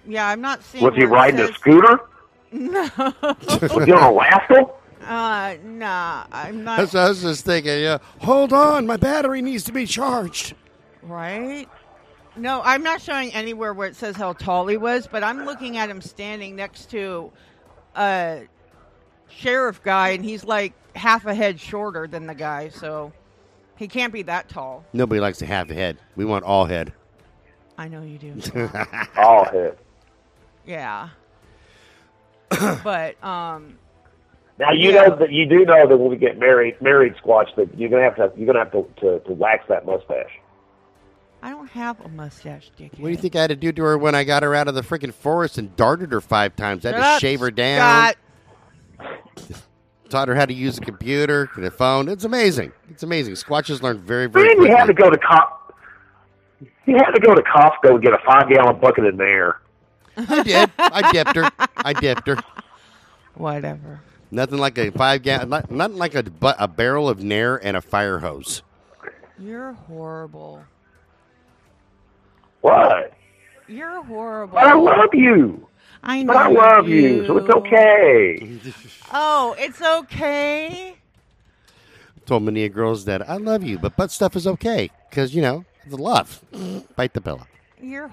[0.05, 0.83] yeah, I'm not seeing.
[0.83, 2.01] Was he where it riding a scooter?
[2.51, 2.87] No.
[2.91, 4.77] Was he on a rascal?
[5.07, 6.77] uh, nah, I'm not.
[6.77, 7.79] That's what I was just thinking.
[7.79, 10.53] Yeah, hold on, my battery needs to be charged.
[11.01, 11.67] Right?
[12.35, 15.77] No, I'm not showing anywhere where it says how tall he was, but I'm looking
[15.77, 17.31] at him standing next to
[17.95, 18.41] a
[19.29, 23.13] sheriff guy, and he's like half a head shorter than the guy, so
[23.77, 24.83] he can't be that tall.
[24.91, 25.97] Nobody likes to have a head.
[26.17, 26.93] We want all head.
[27.77, 28.33] I know you do.
[29.17, 29.77] All head.
[30.65, 31.09] yeah.
[32.83, 33.77] but um,
[34.59, 35.07] Now you Yeah.
[35.07, 38.03] know that you do know that when we get married, married Squatch, that you're gonna
[38.03, 40.31] have to you're gonna have to, to, to wax that mustache.
[41.41, 42.99] I don't have a mustache, dickhead.
[42.99, 44.67] What do you think I had to do to her when I got her out
[44.69, 46.85] of the freaking forest and darted her five times?
[46.85, 48.13] I had Shut to up, shave her down,
[48.99, 49.61] Scott.
[50.09, 52.07] taught her how to use a computer and a phone.
[52.07, 52.71] It's amazing.
[52.89, 53.33] It's amazing.
[53.33, 54.69] Squatches learn very, very Man, quickly.
[54.71, 55.62] you had to go to cop.
[56.85, 59.59] You had to go to Costco and get a five gallon bucket of Nair.
[60.17, 60.71] I did.
[60.77, 61.49] I dipped her.
[61.77, 62.37] I dipped her.
[63.35, 64.01] Whatever.
[64.31, 66.25] Nothing like a five gallon, not, nothing like a,
[66.57, 68.63] a barrel of Nair and a fire hose.
[69.39, 70.63] You're horrible.
[72.61, 73.13] What?
[73.67, 74.55] You're horrible.
[74.55, 75.67] But I love you.
[76.03, 78.59] I know But I love you, so it's okay.
[79.13, 80.95] Oh, it's okay.
[82.25, 85.65] Told many girls that I love you, but butt stuff is okay because you know
[85.87, 86.43] the love.
[86.95, 87.47] Bite the pillow.
[87.81, 88.11] You're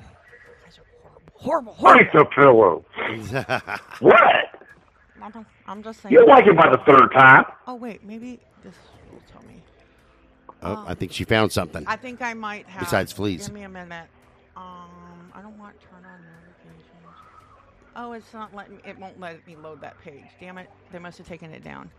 [1.34, 1.74] horrible.
[1.74, 1.74] Horrible.
[1.74, 2.04] horrible.
[2.04, 2.84] Bite the pillow.
[4.00, 4.60] what?
[5.22, 6.12] I'm, I'm just saying.
[6.12, 7.44] You'll like it by the third time.
[7.66, 8.74] Oh wait, maybe this
[9.12, 9.62] will tell me.
[10.62, 11.84] Oh, I think she found something.
[11.86, 12.80] I think I might have.
[12.80, 13.46] Besides fleas.
[13.46, 14.08] Give me a minute.
[14.56, 16.86] Um, I don't want to turn on notifications.
[17.96, 18.82] Oh, it's not letting me.
[18.84, 20.24] It won't let me load that page.
[20.38, 20.68] Damn it!
[20.92, 21.90] They must have taken it down.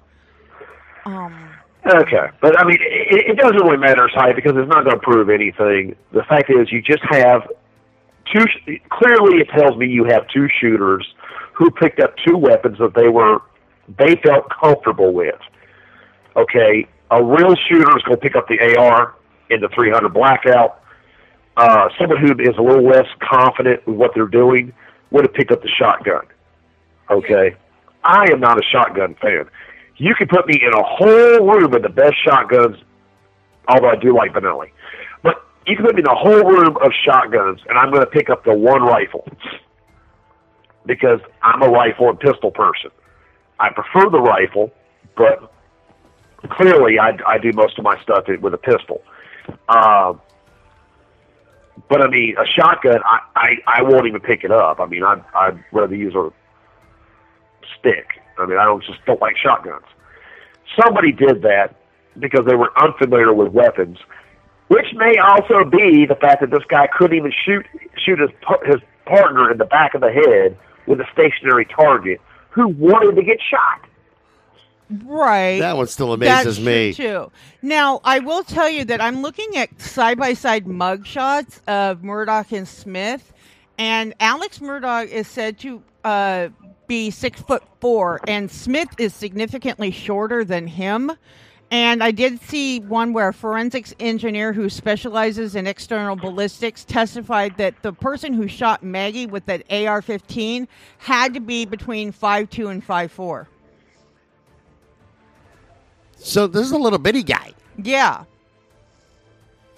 [1.06, 1.50] Um.
[1.84, 5.02] Okay, but I mean, it, it doesn't really matter, Ty, because it's not going to
[5.02, 5.96] prove anything.
[6.12, 7.48] The fact is, you just have
[8.32, 8.46] two.
[8.92, 11.08] Clearly, it tells me you have two shooters
[11.54, 13.40] who picked up two weapons that they were
[13.98, 15.40] they felt comfortable with.
[16.36, 19.16] Okay, a real shooter is going to pick up the AR
[19.50, 20.82] in the 300 blackout.
[21.58, 24.72] Uh, someone who is a little less confident with what they're doing
[25.12, 26.26] would have picked up the shotgun.
[27.10, 27.56] Okay,
[28.04, 29.46] I am not a shotgun fan.
[29.98, 32.78] You can put me in a whole room of the best shotguns,
[33.68, 34.72] although I do like Benelli.
[35.24, 38.10] But you can put me in a whole room of shotguns, and I'm going to
[38.10, 39.28] pick up the one rifle
[40.86, 42.90] because I'm a rifle and pistol person.
[43.60, 44.72] I prefer the rifle,
[45.16, 45.54] but
[46.50, 49.04] clearly I, I do most of my stuff with a pistol.
[49.70, 50.14] Uh,
[51.90, 54.80] but I mean, a shotgun, I, I, I won't even pick it up.
[54.80, 56.32] I mean, I'd, I'd rather use a
[57.82, 58.22] stick.
[58.38, 59.86] I mean, I don't just don't like shotguns.
[60.82, 61.76] Somebody did that
[62.18, 63.98] because they were unfamiliar with weapons,
[64.70, 67.66] which may also be the fact that this guy couldn't even shoot
[68.06, 68.30] shoot his
[68.66, 73.24] his partner in the back of the head with a stationary target who wanted to
[73.24, 73.88] get shot.
[75.06, 75.60] Right.
[75.60, 76.94] That one still amazes That's me.
[76.94, 77.32] true too.
[77.62, 82.52] Now, I will tell you that I'm looking at side by side mugshots of Murdaugh
[82.52, 83.32] and Smith,
[83.78, 86.50] and Alex Murdaugh is said to uh,
[86.92, 91.10] be six foot four, and Smith is significantly shorter than him.
[91.72, 97.56] And I did see one where a forensics engineer who specializes in external ballistics testified
[97.56, 102.50] that the person who shot Maggie with that AR 15 had to be between five
[102.50, 103.48] two and five four.
[106.18, 107.54] So this is a little bitty guy.
[107.82, 108.26] Yeah.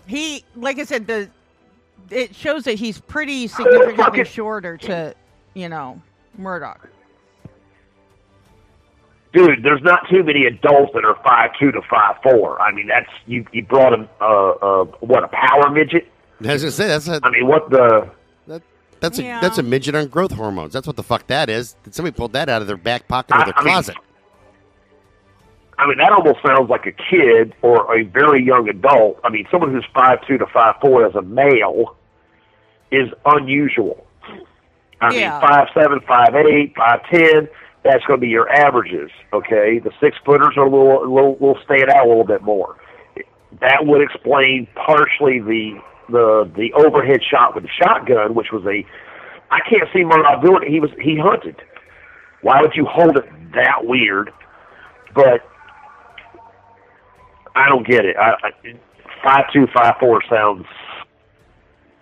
[0.07, 1.29] He, like I said, the
[2.09, 5.13] it shows that he's pretty significantly shorter to,
[5.53, 6.01] you know,
[6.39, 6.77] Murdaugh.
[9.33, 12.61] Dude, there's not too many adults that are five two to five four.
[12.61, 13.45] I mean, that's you.
[13.51, 16.07] You brought him, uh, uh, what a power midget.
[16.45, 18.09] As I say that's a I mean, what the?
[18.47, 18.61] that,
[18.99, 19.41] that's a Yeah.
[19.41, 20.71] that's a midget on growth hormones.
[20.73, 21.75] That's what the fuck that is.
[21.89, 23.97] Somebody pulled that out of their back pocket or their I mean- closet.
[25.79, 29.19] I mean, that almost sounds like a kid or a very young adult.
[29.23, 31.95] I mean, someone who's five two to five four as a male
[32.91, 34.05] is unusual.
[35.01, 35.31] I Yeah.
[35.31, 37.49] mean, five seven, five eight, five ten.
[37.83, 39.11] That's going to be your averages.
[39.33, 42.41] Okay, the six footers are a little, a little, will stand out a little bit
[42.41, 42.77] more.
[43.59, 48.85] That would explain partially the the the overhead shot with the shotgun, which was a.
[49.51, 50.69] I can't see Murdaugh doing it.
[50.69, 51.61] He was he hunted.
[52.41, 54.31] Why would you hold it that weird?
[55.13, 55.41] But
[57.55, 58.15] I don't get it.
[58.17, 58.51] I, I,
[59.23, 60.65] five two five four sounds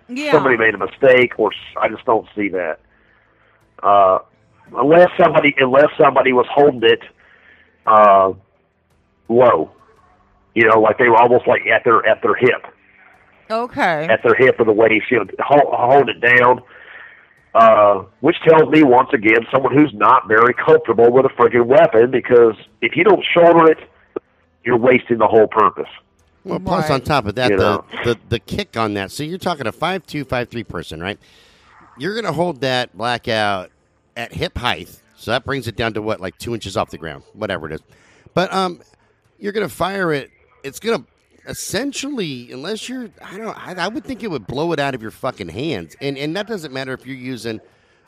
[0.08, 0.32] Yeah.
[0.32, 2.80] somebody made a mistake, or I just don't see that.
[3.84, 4.20] Uh,
[4.76, 7.02] unless somebody unless somebody was holding it
[7.86, 8.34] uh,
[9.30, 9.72] low,
[10.56, 12.66] you know, like they were almost like at their at their hip,
[13.50, 14.08] Okay.
[14.10, 16.62] at their hip or the waist, you know, hold, hold it down.
[17.54, 22.10] Uh, which tells me once again someone who's not very comfortable with a friggin' weapon
[22.10, 23.78] because if you don't shoulder it,
[24.64, 25.90] you're wasting the whole purpose.
[26.46, 27.86] Well, plus on top of that, You the, know.
[28.06, 29.12] the the kick on that.
[29.12, 31.20] So you're talking a five two, five three person, right?
[31.98, 33.70] You're gonna hold that blackout
[34.16, 36.98] at hip height, so that brings it down to what, like two inches off the
[36.98, 37.82] ground, whatever it is.
[38.34, 38.82] But um,
[39.40, 40.32] you're gonna fire it.
[40.64, 41.06] It's gonna
[41.48, 45.02] essentially, unless you're, I don't, I, I would think it would blow it out of
[45.02, 47.60] your fucking hands, and and that doesn't matter if you're using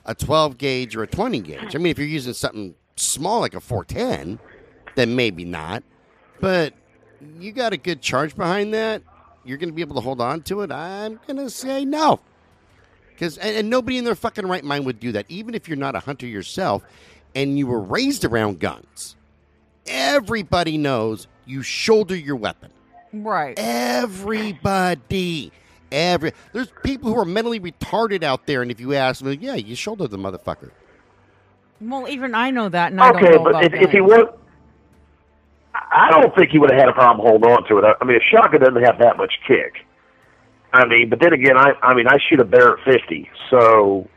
[0.06, 1.76] a 12 gauge or a 20 gauge.
[1.76, 4.40] I mean, if you're using something small like a 410,
[4.96, 5.84] then maybe not.
[6.40, 6.74] But
[7.40, 9.02] you got a good charge behind that,
[9.46, 10.72] you're going to be able to hold on to it.
[10.72, 12.20] I'm going to say no.
[13.14, 15.78] Because and, and nobody in their fucking right mind would do that, even if you're
[15.78, 16.84] not a hunter yourself
[17.36, 19.16] and you were raised around guns.
[19.88, 22.72] Everybody knows you shoulder your weapon.
[23.12, 23.58] right.
[23.58, 25.52] Everybody.
[25.92, 29.56] Every there's people who are mentally retarded out there, and if you ask them, yeah,
[29.56, 30.72] you shoulder the motherfucker.
[31.80, 33.98] Well, even I know that, and I Okay, don't know but about if, if he
[34.00, 34.10] guns.
[34.10, 34.36] was,
[35.76, 37.84] I don't think he would have had a problem holding on to it.
[37.84, 39.86] I- I mean, a shotgun doesn't have that much kick.
[40.74, 44.08] I mean, but then again, I I mean, I shoot a Barrett 50, so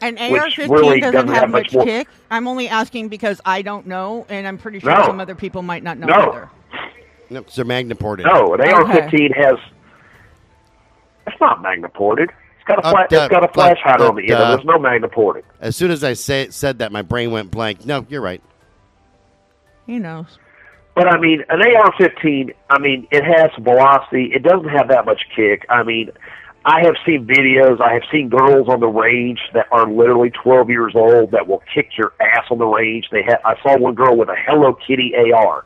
[0.00, 2.08] An AR-15 really doesn't doesn't have have much much more- kick.
[2.30, 5.04] I'm only asking because I don't know, and I'm pretty sure No.
[5.04, 6.30] some other people might not know No.
[6.32, 6.50] either.
[7.30, 8.26] No, 'cause they're magna ported.
[8.26, 9.54] no, an AR-15 has.
[11.26, 12.30] It's not magna ported.
[12.56, 13.08] It's got a Uh, flat.
[13.10, 14.42] duh, it's got a but- flash hider on but, the end.
[14.42, 15.44] uh, There's no magna ported.
[15.60, 17.84] As soon as I say said that, my brain went blank.
[17.86, 18.40] No, you're right.
[19.86, 20.38] He knows.
[20.94, 22.54] But I mean, an AR-15.
[22.68, 24.30] I mean, it has velocity.
[24.34, 25.64] It doesn't have that much kick.
[25.70, 26.10] I mean,
[26.64, 27.80] I have seen videos.
[27.80, 31.62] I have seen girls on the range that are literally 12 years old that will
[31.74, 33.06] kick your ass on the range.
[33.10, 33.38] They had.
[33.44, 35.64] I saw one girl with a Hello Kitty AR,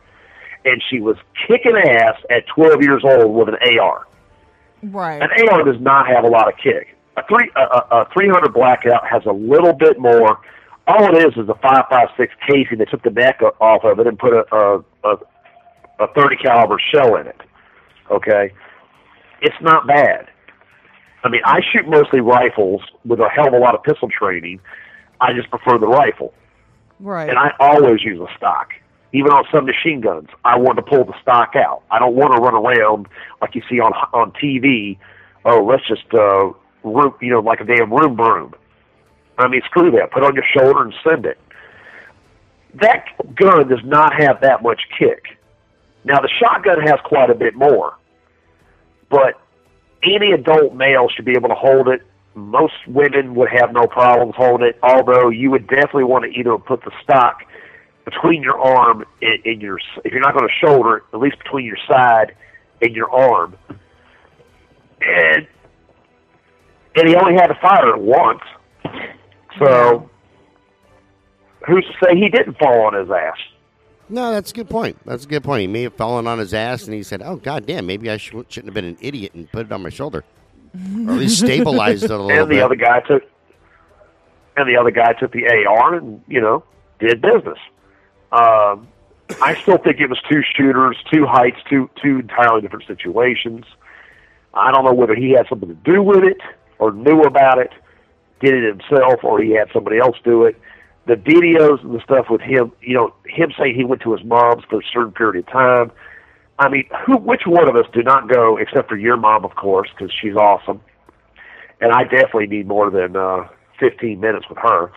[0.64, 4.06] and she was kicking ass at 12 years old with an AR.
[4.82, 5.20] Right.
[5.20, 6.96] An AR does not have a lot of kick.
[7.16, 10.38] A three a, a, a 300 blackout has a little bit more.
[10.86, 12.78] All it is is a 5.56 casing.
[12.78, 15.16] They took the neck off of it and put a a, a,
[16.00, 17.40] a 30 caliber shell in it.
[18.10, 18.52] Okay,
[19.40, 20.28] it's not bad.
[21.24, 24.60] I mean, I shoot mostly rifles with a hell of a lot of pistol training.
[25.20, 26.32] I just prefer the rifle,
[27.00, 27.28] right.
[27.28, 28.68] and I always use a stock.
[29.12, 31.82] Even on some machine guns, I want to pull the stock out.
[31.90, 33.08] I don't want to run around
[33.40, 34.98] like you see on on TV.
[35.44, 36.52] Oh, let's just uh,
[36.84, 38.54] room, you know, like a damn room broom.
[39.38, 40.10] I mean, screw that.
[40.10, 41.38] Put it on your shoulder and send it.
[42.80, 45.38] That gun does not have that much kick.
[46.04, 47.96] Now, the shotgun has quite a bit more,
[49.10, 49.40] but
[50.02, 52.02] any adult male should be able to hold it.
[52.34, 56.56] Most women would have no problems holding it, although you would definitely want to either
[56.58, 57.40] put the stock
[58.04, 61.64] between your arm and, and your, if you're not going to shoulder at least between
[61.64, 62.36] your side
[62.82, 63.56] and your arm.
[65.00, 65.46] And,
[66.94, 68.42] and he only had to fire it once.
[69.58, 70.08] So,
[71.66, 73.38] who's to say he didn't fall on his ass?
[74.08, 74.98] No, that's a good point.
[75.04, 75.62] That's a good point.
[75.62, 78.18] He may have fallen on his ass, and he said, "Oh God damn, maybe I
[78.18, 80.24] sh- shouldn't have been an idiot and put it on my shoulder,
[80.74, 83.24] or at least stabilized it a little and the bit." other guy took
[84.56, 86.62] and the other guy took the AR and you know
[87.00, 87.58] did business.
[88.30, 88.86] Um,
[89.42, 93.64] I still think it was two shooters, two heights, two two entirely different situations.
[94.54, 96.38] I don't know whether he had something to do with it
[96.78, 97.72] or knew about it,
[98.40, 100.60] did it himself, or he had somebody else do it.
[101.06, 104.24] The videos and the stuff with him, you know, him saying he went to his
[104.24, 105.92] mom's for a certain period of time.
[106.58, 109.54] I mean, who, which one of us do not go, except for your mom, of
[109.54, 110.80] course, because she's awesome.
[111.80, 113.46] And I definitely need more than uh,
[113.78, 114.90] 15 minutes with her.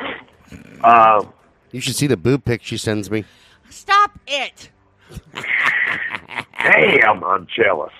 [0.83, 1.31] Um,
[1.71, 3.25] you should see the boob pic she sends me.
[3.69, 4.71] Stop it.
[6.63, 7.93] damn, I'm jealous.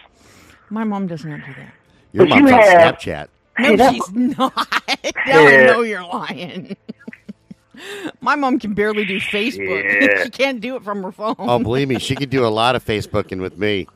[0.69, 1.73] My mom does not do that.
[2.13, 3.27] Your But you mom's on have- Snapchat.
[3.59, 4.53] No, Hey, she's not.
[5.27, 6.75] now I know you're lying.
[8.21, 9.83] My mom can barely do Facebook.
[10.01, 10.23] Yeah.
[10.23, 11.35] she can't do it from her phone.
[11.39, 13.87] Oh, believe me, she could do a lot of Facebooking with me.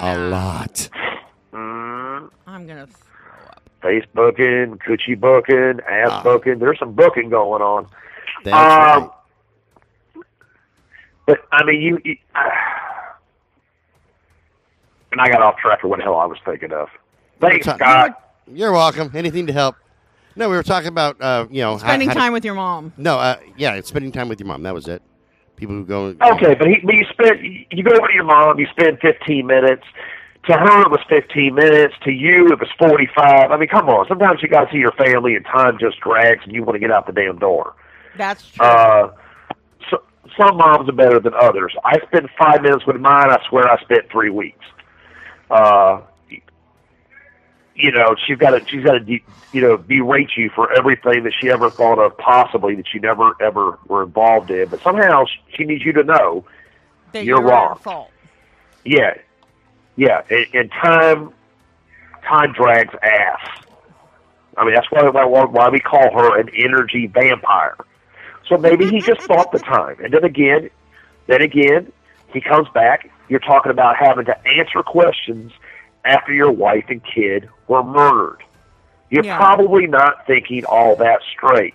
[0.00, 0.88] A lot.
[1.52, 3.62] Mm, I'm gonna throw up.
[3.82, 6.22] Facebooking, coochie booking, ass Ah.
[6.22, 6.58] booking.
[6.60, 7.86] There's some booking going on.
[8.44, 9.10] That's Um,
[10.14, 10.24] right.
[11.26, 11.98] But I mean, you.
[12.04, 12.16] you
[15.12, 16.88] and I got off track of what the hell I was thinking of.
[17.40, 18.31] Thanks, ta- Scott.
[18.46, 19.10] You're welcome.
[19.14, 19.76] Anything to help.
[20.34, 22.92] No, we were talking about uh, you know Spending how to- time with your mom.
[22.96, 24.62] no, uh, yeah, spending time with your mom.
[24.62, 25.02] That was it.
[25.56, 26.06] People who go.
[26.06, 27.38] Okay, but, he, but you spend
[27.70, 29.84] you go over to your mom, you spend 15 minutes.
[30.46, 31.94] To her, it was 15 minutes.
[32.02, 33.52] To you, it was 45.
[33.52, 34.08] I mean, come on.
[34.08, 36.80] Sometimes you got to see your family, and time just drags, and you want to
[36.80, 37.76] get out the damn door.
[38.16, 38.66] That's true.
[38.66, 39.12] Uh,
[39.88, 40.02] so,
[40.36, 41.72] some moms are better than others.
[41.84, 43.30] I spent five minutes with mine.
[43.30, 44.64] I swear, I spent three weeks.
[45.48, 46.00] Uh,
[47.74, 51.24] you know, she's got to she's got to de- you know berate you for everything
[51.24, 54.68] that she ever thought of possibly that you never ever were involved in.
[54.68, 55.24] But somehow
[55.56, 56.44] she needs you to know
[57.12, 57.78] that you're you're, wrong.
[57.78, 58.10] fault.
[58.84, 59.14] Yeah,
[59.96, 61.32] yeah, and, and time
[62.26, 63.64] time drags ass.
[64.56, 67.76] I mean, that's why, why why we call her an energy vampire.
[68.48, 70.68] So maybe he just thought the time, and then again,
[71.26, 71.92] then again,
[72.32, 73.10] he comes back.
[73.28, 75.52] You're talking about having to answer questions
[76.04, 78.42] after your wife and kid were murdered.
[79.10, 79.36] You're Yeah.
[79.36, 81.74] probably not thinking all that straight.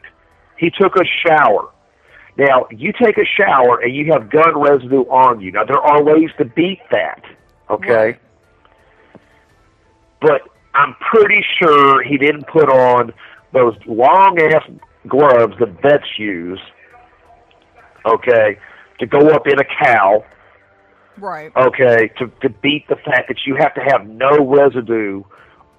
[0.58, 1.70] He took a shower.
[2.36, 5.52] Now, you take a shower and you have gun residue on you.
[5.52, 7.24] Now, there are ways to beat that,
[7.70, 7.94] okay?
[7.94, 8.20] Right.
[10.20, 10.42] But
[10.74, 13.14] I'm pretty sure he didn't put on
[13.54, 14.64] those long ass
[15.08, 16.60] gloves that vets use,
[18.06, 18.58] okay,
[19.00, 20.24] to go up in a cow,
[21.20, 21.52] Right.
[21.56, 25.24] okay, to, to beat the fact that you have to have no residue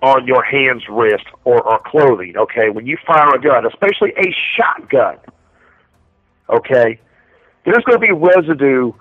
[0.02, 2.70] on your hands, wrist, or, or clothing, okay?
[2.70, 5.18] When you fire a gun, especially a shotgun,
[6.48, 7.00] okay,
[7.64, 8.92] there's going to be residue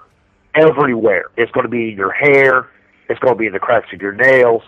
[0.56, 1.26] everywhere.
[1.38, 2.70] It's going to be in your hair,
[3.10, 4.64] it's going to be in the cracks of your nails.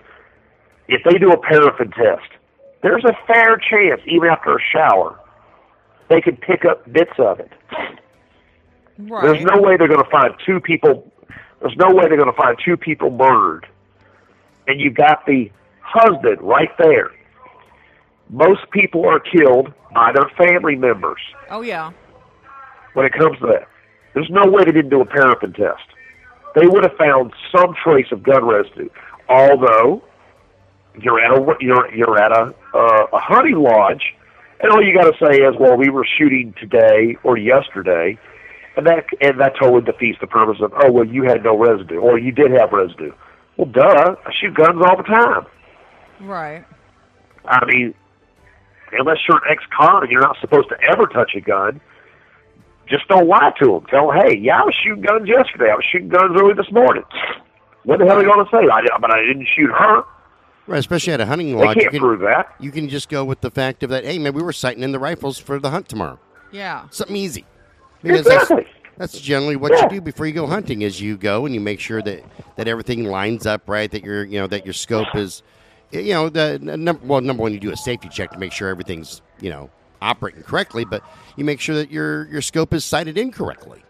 [0.87, 2.29] If they do a paraffin test,
[2.81, 5.19] there's a fair chance, even after a shower,
[6.09, 7.51] they can pick up bits of it.
[8.97, 9.23] Right.
[9.23, 11.11] There's no way they're going to find two people.
[11.61, 13.67] There's no way they're going to find two people murdered,
[14.67, 15.51] and you got the
[15.81, 17.11] husband right there.
[18.29, 21.91] Most people are killed by their family members oh yeah.
[22.93, 23.67] when it comes to that.
[24.13, 25.81] There's no way they didn't do a paraffin test.
[26.55, 28.89] They would have found some trace of gun residue.
[29.27, 30.03] Although
[31.01, 34.15] you're at a you're you're at a uh, a hunting lodge,
[34.59, 38.17] and all you got to say is, "Well, we were shooting today or yesterday,"
[38.79, 41.99] and that and that totally defeats the purpose of, "Oh, well, you had no residue,
[41.99, 43.11] or you did have residue."
[43.57, 45.45] Well, duh, I shoot guns all the time.
[46.21, 46.65] Right.
[47.45, 47.93] I mean,
[48.93, 51.79] unless you're an ex-con and you're not supposed to ever touch a gun,
[52.87, 53.85] just don't lie to them.
[53.89, 55.71] Tell them, hey, yeah, I was shooting guns yesterday.
[55.71, 57.03] I was shooting guns early this morning.
[57.83, 58.67] What the hell are you going to say?
[58.71, 60.03] I, did- but I didn't shoot her.
[60.67, 62.53] Right, especially at a hunting They lodge, you can't can, prove that.
[62.59, 64.05] you can just go with the fact of that.
[64.05, 66.19] Hey, man, we were sighting in the rifles for the hunt tomorrow.
[66.51, 66.87] Yeah.
[66.91, 67.45] Something easy.
[68.01, 68.51] Because that's,
[68.97, 69.83] that's generally what Yeah.
[69.83, 70.81] you do before you go hunting.
[70.81, 72.23] Is you go and you make sure that
[72.55, 73.89] that everything lines up right.
[73.89, 75.43] That your you know that your scope is,
[75.91, 78.69] you know the number well number one you do a safety check to make sure
[78.69, 79.69] everything's you know
[80.01, 80.85] operating correctly.
[80.85, 81.03] But
[81.35, 83.83] you make sure that your your scope is sighted incorrectly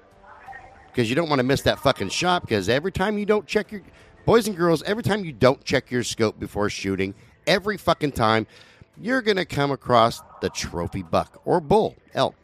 [0.88, 2.42] because you don't want to miss that fucking shot.
[2.42, 3.82] Because every time you don't check your
[4.26, 7.14] boys and girls, every time you don't check your scope before shooting,
[7.48, 8.48] every fucking time
[9.02, 12.36] you're gonna come across the trophy buck or bull elk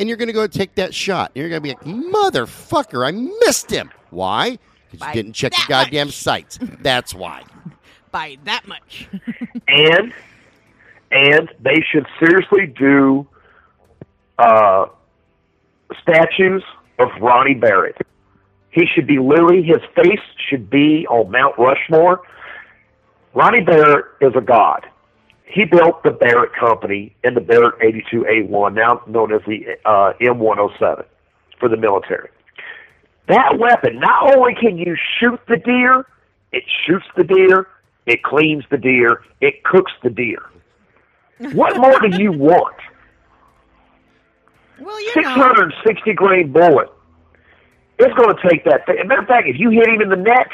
[0.00, 1.30] and you're going to go take that shot.
[1.34, 3.10] And you're going to be like, motherfucker, I
[3.46, 3.90] missed him.
[4.08, 4.58] Why?
[4.90, 6.16] Because you didn't check your that goddamn much.
[6.16, 6.58] sights.
[6.80, 7.44] That's why.
[8.10, 9.08] By that much.
[9.68, 10.12] And
[11.12, 13.26] and they should seriously do
[14.38, 14.86] uh,
[16.02, 16.64] statues
[16.98, 17.96] of Ronnie Barrett.
[18.70, 22.22] He should be literally his face should be on Mount Rushmore.
[23.34, 24.88] Ronnie Barrett is a god.
[25.52, 31.04] He built the Barrett Company and the Barrett 82A1, now known as the uh, M107
[31.58, 32.28] for the military.
[33.28, 36.06] That weapon, not only can you shoot the deer,
[36.52, 37.68] it shoots the deer,
[38.06, 40.42] it cleans the deer, it cooks the deer.
[41.52, 42.76] What more do you want?
[44.80, 45.34] Well, you know.
[45.34, 46.88] 660 grain bullet.
[47.98, 48.86] It's going to take that.
[48.86, 48.96] Thing.
[49.06, 50.52] Matter of fact, if you hit him in the neck,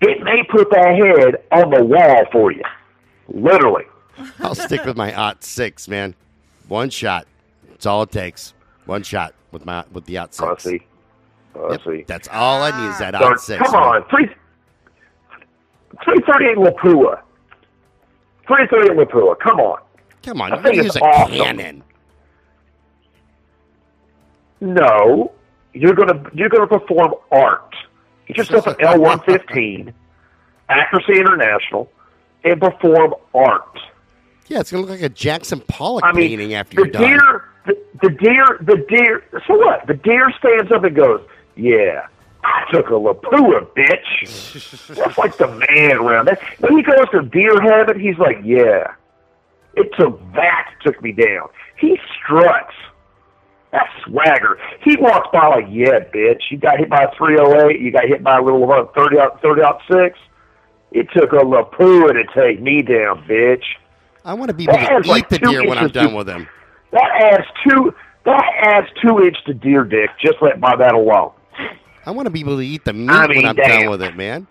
[0.00, 2.62] it may put that head on the wall for you.
[3.28, 3.84] Literally.
[4.40, 6.14] I'll stick with my ought six, man.
[6.68, 7.26] One shot.
[7.68, 8.54] That's all it takes.
[8.86, 10.46] One shot with my with the ought six.
[10.48, 10.80] Let's see.
[11.54, 12.04] Let's Yep, see.
[12.06, 13.62] That's all I need is that ought six.
[13.62, 13.82] Come man.
[14.02, 14.08] on.
[14.10, 14.26] Three,
[16.04, 17.20] 338 Lapua.
[18.46, 19.38] 338 Lapua.
[19.38, 19.78] Come on.
[20.22, 21.34] Come on, I you think use a awesome.
[21.36, 21.82] cannon.
[24.60, 25.32] No.
[25.72, 27.74] You're gonna you're gonna perform art.
[28.26, 29.92] Get yourself an L one fifteen,
[30.68, 31.90] Accuracy International,
[32.44, 33.78] and perform art.
[34.48, 37.02] Yeah, it's gonna look like a Jackson Pollock I mean, painting after the you're done.
[37.02, 39.24] deer, the, the deer, the deer.
[39.46, 39.86] So what?
[39.86, 41.20] The deer stands up and goes,
[41.56, 42.06] "Yeah,
[42.44, 46.26] I took a Lapua, bitch." That's like the man around.
[46.26, 48.92] That when he goes to deer heaven, he's like, "Yeah,
[49.74, 52.74] it took that took me down." He struts.
[53.72, 54.58] That swagger.
[54.82, 57.80] He walks by like, "Yeah, bitch, you got hit by a 308.
[57.80, 60.18] You got hit by a little uh, 30 out 30 out six.
[60.92, 63.64] It took a Lapua to take me down, bitch."
[64.26, 66.28] I want to be able to eat like, the deer when I'm done to- with
[66.28, 66.46] him.
[66.92, 67.94] That adds two.
[68.24, 70.10] That adds two inch to deer dick.
[70.20, 71.30] Just let by that alone.
[72.04, 73.82] I want to be able to eat the meat I mean, when I'm damn.
[73.82, 74.46] done with it, man.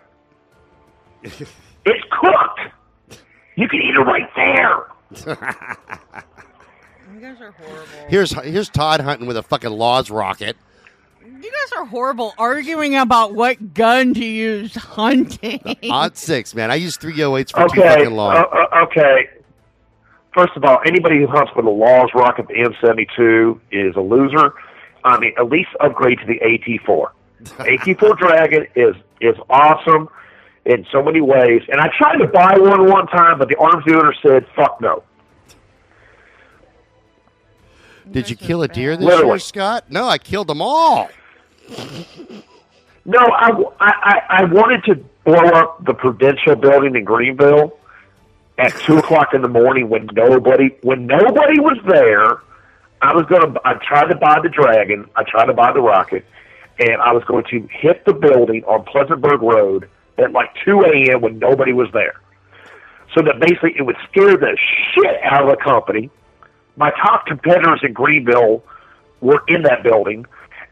[1.24, 3.22] It's cooked.
[3.56, 4.86] You can eat it right there.
[7.14, 7.86] You guys are horrible.
[8.10, 10.58] Here's here's Todd hunting with a fucking Laws rocket.
[11.24, 15.62] You guys are horrible arguing about what gun to use hunting.
[15.90, 16.72] Odd six, man.
[16.72, 17.88] I use 308s for too Okay.
[17.88, 18.36] fucking long.
[18.36, 19.30] uh, uh, okay.
[20.36, 24.54] First of all, anybody who hunts with a Laws rocket, the M72, is a loser.
[25.06, 27.10] I mean, at least upgrade to the AT4.
[27.46, 30.10] AT4 Dragon is is awesome
[30.66, 31.62] in so many ways.
[31.70, 35.04] And I tried to buy one one time, but the arms dealer said, "Fuck no."
[38.12, 39.30] Did you kill a deer this Literally.
[39.32, 39.86] year, Scott?
[39.90, 41.10] No, I killed them all.
[43.06, 47.78] No, I, I, I wanted to blow up the Prudential building in Greenville
[48.58, 52.40] at two o'clock in the morning when nobody when nobody was there.
[53.02, 53.54] I was gonna.
[53.66, 55.10] I tried to buy the Dragon.
[55.16, 56.26] I tried to buy the Rocket,
[56.80, 61.22] and I was going to hit the building on Pleasantburg Road at like two a.m.
[61.22, 62.20] when nobody was there.
[63.14, 64.58] So that basically it would scare the
[64.94, 66.10] shit out of the company.
[66.78, 68.64] My top competitors in Greenville
[69.22, 70.26] were in that building,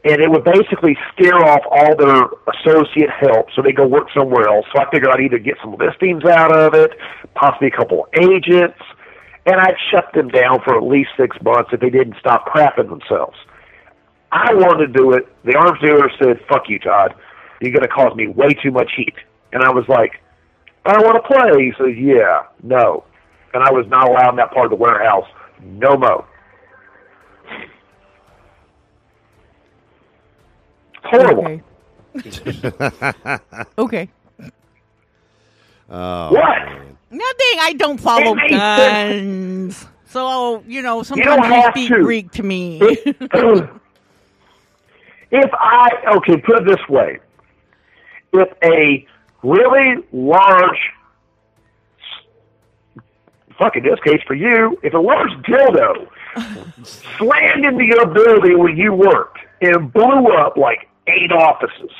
[0.05, 4.47] and it would basically scare off all their associate help so they go work somewhere
[4.49, 4.65] else.
[4.73, 6.91] So I figured I'd either get some listings out of it,
[7.35, 8.79] possibly a couple of agents,
[9.45, 12.89] and I'd shut them down for at least six months if they didn't stop crapping
[12.89, 13.37] themselves.
[14.31, 15.27] I wanted to do it.
[15.45, 17.13] The arms dealer said, fuck you, Todd.
[17.61, 19.15] You're going to cause me way too much heat.
[19.53, 20.21] And I was like,
[20.85, 21.63] I want to play.
[21.63, 23.05] He says, yeah, no.
[23.53, 25.27] And I was not allowed in that part of the warehouse.
[25.61, 26.25] No mo.
[31.03, 31.61] Horrible.
[32.17, 32.17] Okay.
[33.77, 34.09] okay.
[35.89, 36.59] Oh, What?
[36.65, 36.97] man.
[37.11, 37.59] Nothing.
[37.59, 39.87] I don't follow It makes guns.
[40.05, 42.03] So, you know, sometimes don't they have speak to.
[42.03, 42.79] Greek to me.
[42.91, 43.21] if
[45.53, 47.19] I okay, put it this way:
[48.33, 49.05] if a
[49.43, 50.79] really large,
[53.57, 56.07] fuck in this case for you, if a large dildo
[56.83, 61.91] slammed into your building where you worked and blew up like eight offices,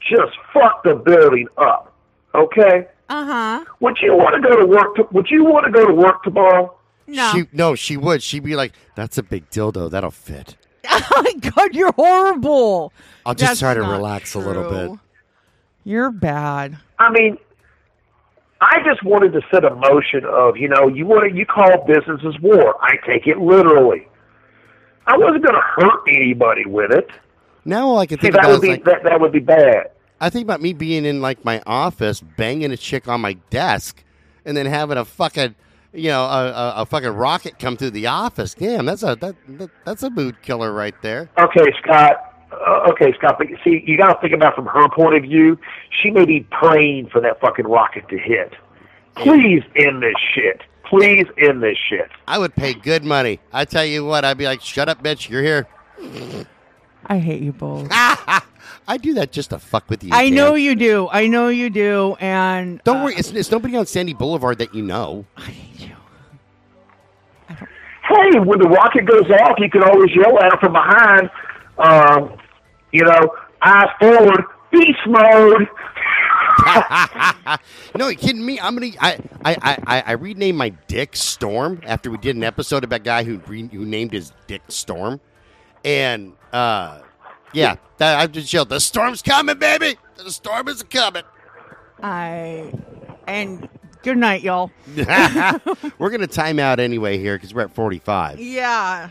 [0.00, 1.92] just fuck the building up,
[2.34, 2.88] okay?
[3.08, 3.64] uh huh.
[3.80, 4.94] Would you want to go to work?
[4.96, 6.74] To, would you want to go to work tomorrow?
[7.06, 7.32] No.
[7.32, 8.22] She, no, she would.
[8.22, 9.90] She'd be like, "That's a big dildo.
[9.90, 10.56] That'll fit."
[10.90, 12.92] oh my God, you're horrible.
[13.24, 14.98] I'll just That's try to not relax a little bit.
[15.84, 16.78] You're bad.
[16.98, 17.38] I mean,
[18.60, 21.84] I just wanted to set a motion of, you know, you want to, you call
[21.86, 22.74] business as war.
[22.82, 24.06] I take it literally.
[25.06, 27.08] I wasn't going to hurt anybody with it.
[27.68, 29.32] Now all I can See, think that about would is be like, that, that would
[29.32, 29.90] be bad.
[30.20, 34.02] I think about me being in like my office, banging a chick on my desk,
[34.46, 35.54] and then having a fucking,
[35.92, 38.54] you know, a, a, a fucking rocket come through the office.
[38.54, 41.28] Damn, that's a that, that that's a mood killer right there.
[41.38, 42.34] Okay, Scott.
[42.50, 43.36] Uh, okay, Scott.
[43.36, 45.58] But see, you got to think about from her point of view.
[46.02, 48.54] She may be praying for that fucking rocket to hit.
[49.14, 50.62] Please end this shit.
[50.84, 52.08] Please end this shit.
[52.26, 53.40] I would pay good money.
[53.52, 55.28] I tell you what, I'd be like, "Shut up, bitch!
[55.28, 55.66] You're here."
[57.08, 57.88] I hate you both.
[57.92, 60.10] I do that just to fuck with you.
[60.12, 60.34] I Tam.
[60.34, 61.08] know you do.
[61.10, 62.16] I know you do.
[62.20, 65.24] And Don't uh, worry, it's, it's nobody on Sandy Boulevard that you know.
[65.36, 65.94] I hate you.
[67.48, 71.30] Hey, when the rocket goes off, you can always yell at it from behind.
[71.78, 72.38] Um,
[72.92, 74.42] you know, eyes forward,
[74.72, 75.68] beast mode.
[77.96, 78.58] no, you kidding me?
[78.58, 78.92] I'm gonna.
[79.00, 83.00] I I I, I- I renamed my Dick Storm after we did an episode about
[83.00, 85.20] a guy who re, who named his Dick Storm,
[85.84, 87.00] and uh,
[87.52, 89.96] yeah, that, I just yelled, "The storm's coming, baby!
[90.16, 91.24] The storm is coming."
[92.02, 92.72] I
[93.26, 93.68] and
[94.02, 94.70] good night, y'all.
[95.98, 98.40] we're gonna time out anyway here because we're at 45.
[98.40, 99.10] Yeah,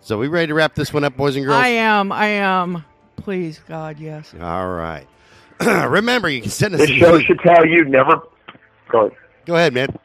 [0.00, 1.56] So we ready to wrap this one up, boys and girls?
[1.56, 2.12] I am.
[2.12, 2.84] I am.
[3.16, 4.34] Please, God, yes.
[4.40, 5.06] All right.
[5.60, 6.80] Remember, you can send us.
[6.80, 8.20] This an show should tell you never.
[8.90, 9.18] Go ahead.
[9.46, 9.98] Go ahead, man.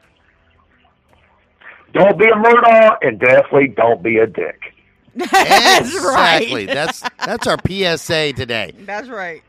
[1.92, 4.74] Don't be a murderer, and definitely don't be a dick.
[5.14, 6.66] That's exactly.
[6.66, 6.74] right.
[6.74, 8.74] That's that's our PSA today.
[8.80, 9.42] That's right.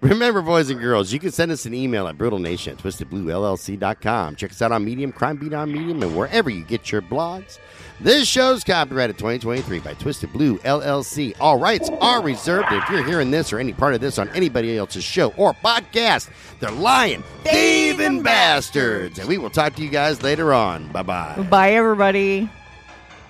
[0.00, 4.36] Remember, boys and girls, you can send us an email at brutalnation at twistedbluellc.com.
[4.36, 7.58] Check us out on Medium, Crime Beat on Medium, and wherever you get your blogs.
[8.00, 11.34] This show's copyrighted 2023 by Twisted Blue LLC.
[11.40, 12.66] All rights are reserved.
[12.70, 16.28] If you're hearing this or any part of this on anybody else's show or podcast,
[16.60, 19.18] they're lying, thieving bastards.
[19.18, 20.88] And we will talk to you guys later on.
[20.92, 21.46] Bye bye.
[21.48, 22.50] Bye, everybody.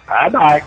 [0.08, 0.64] Bye bye.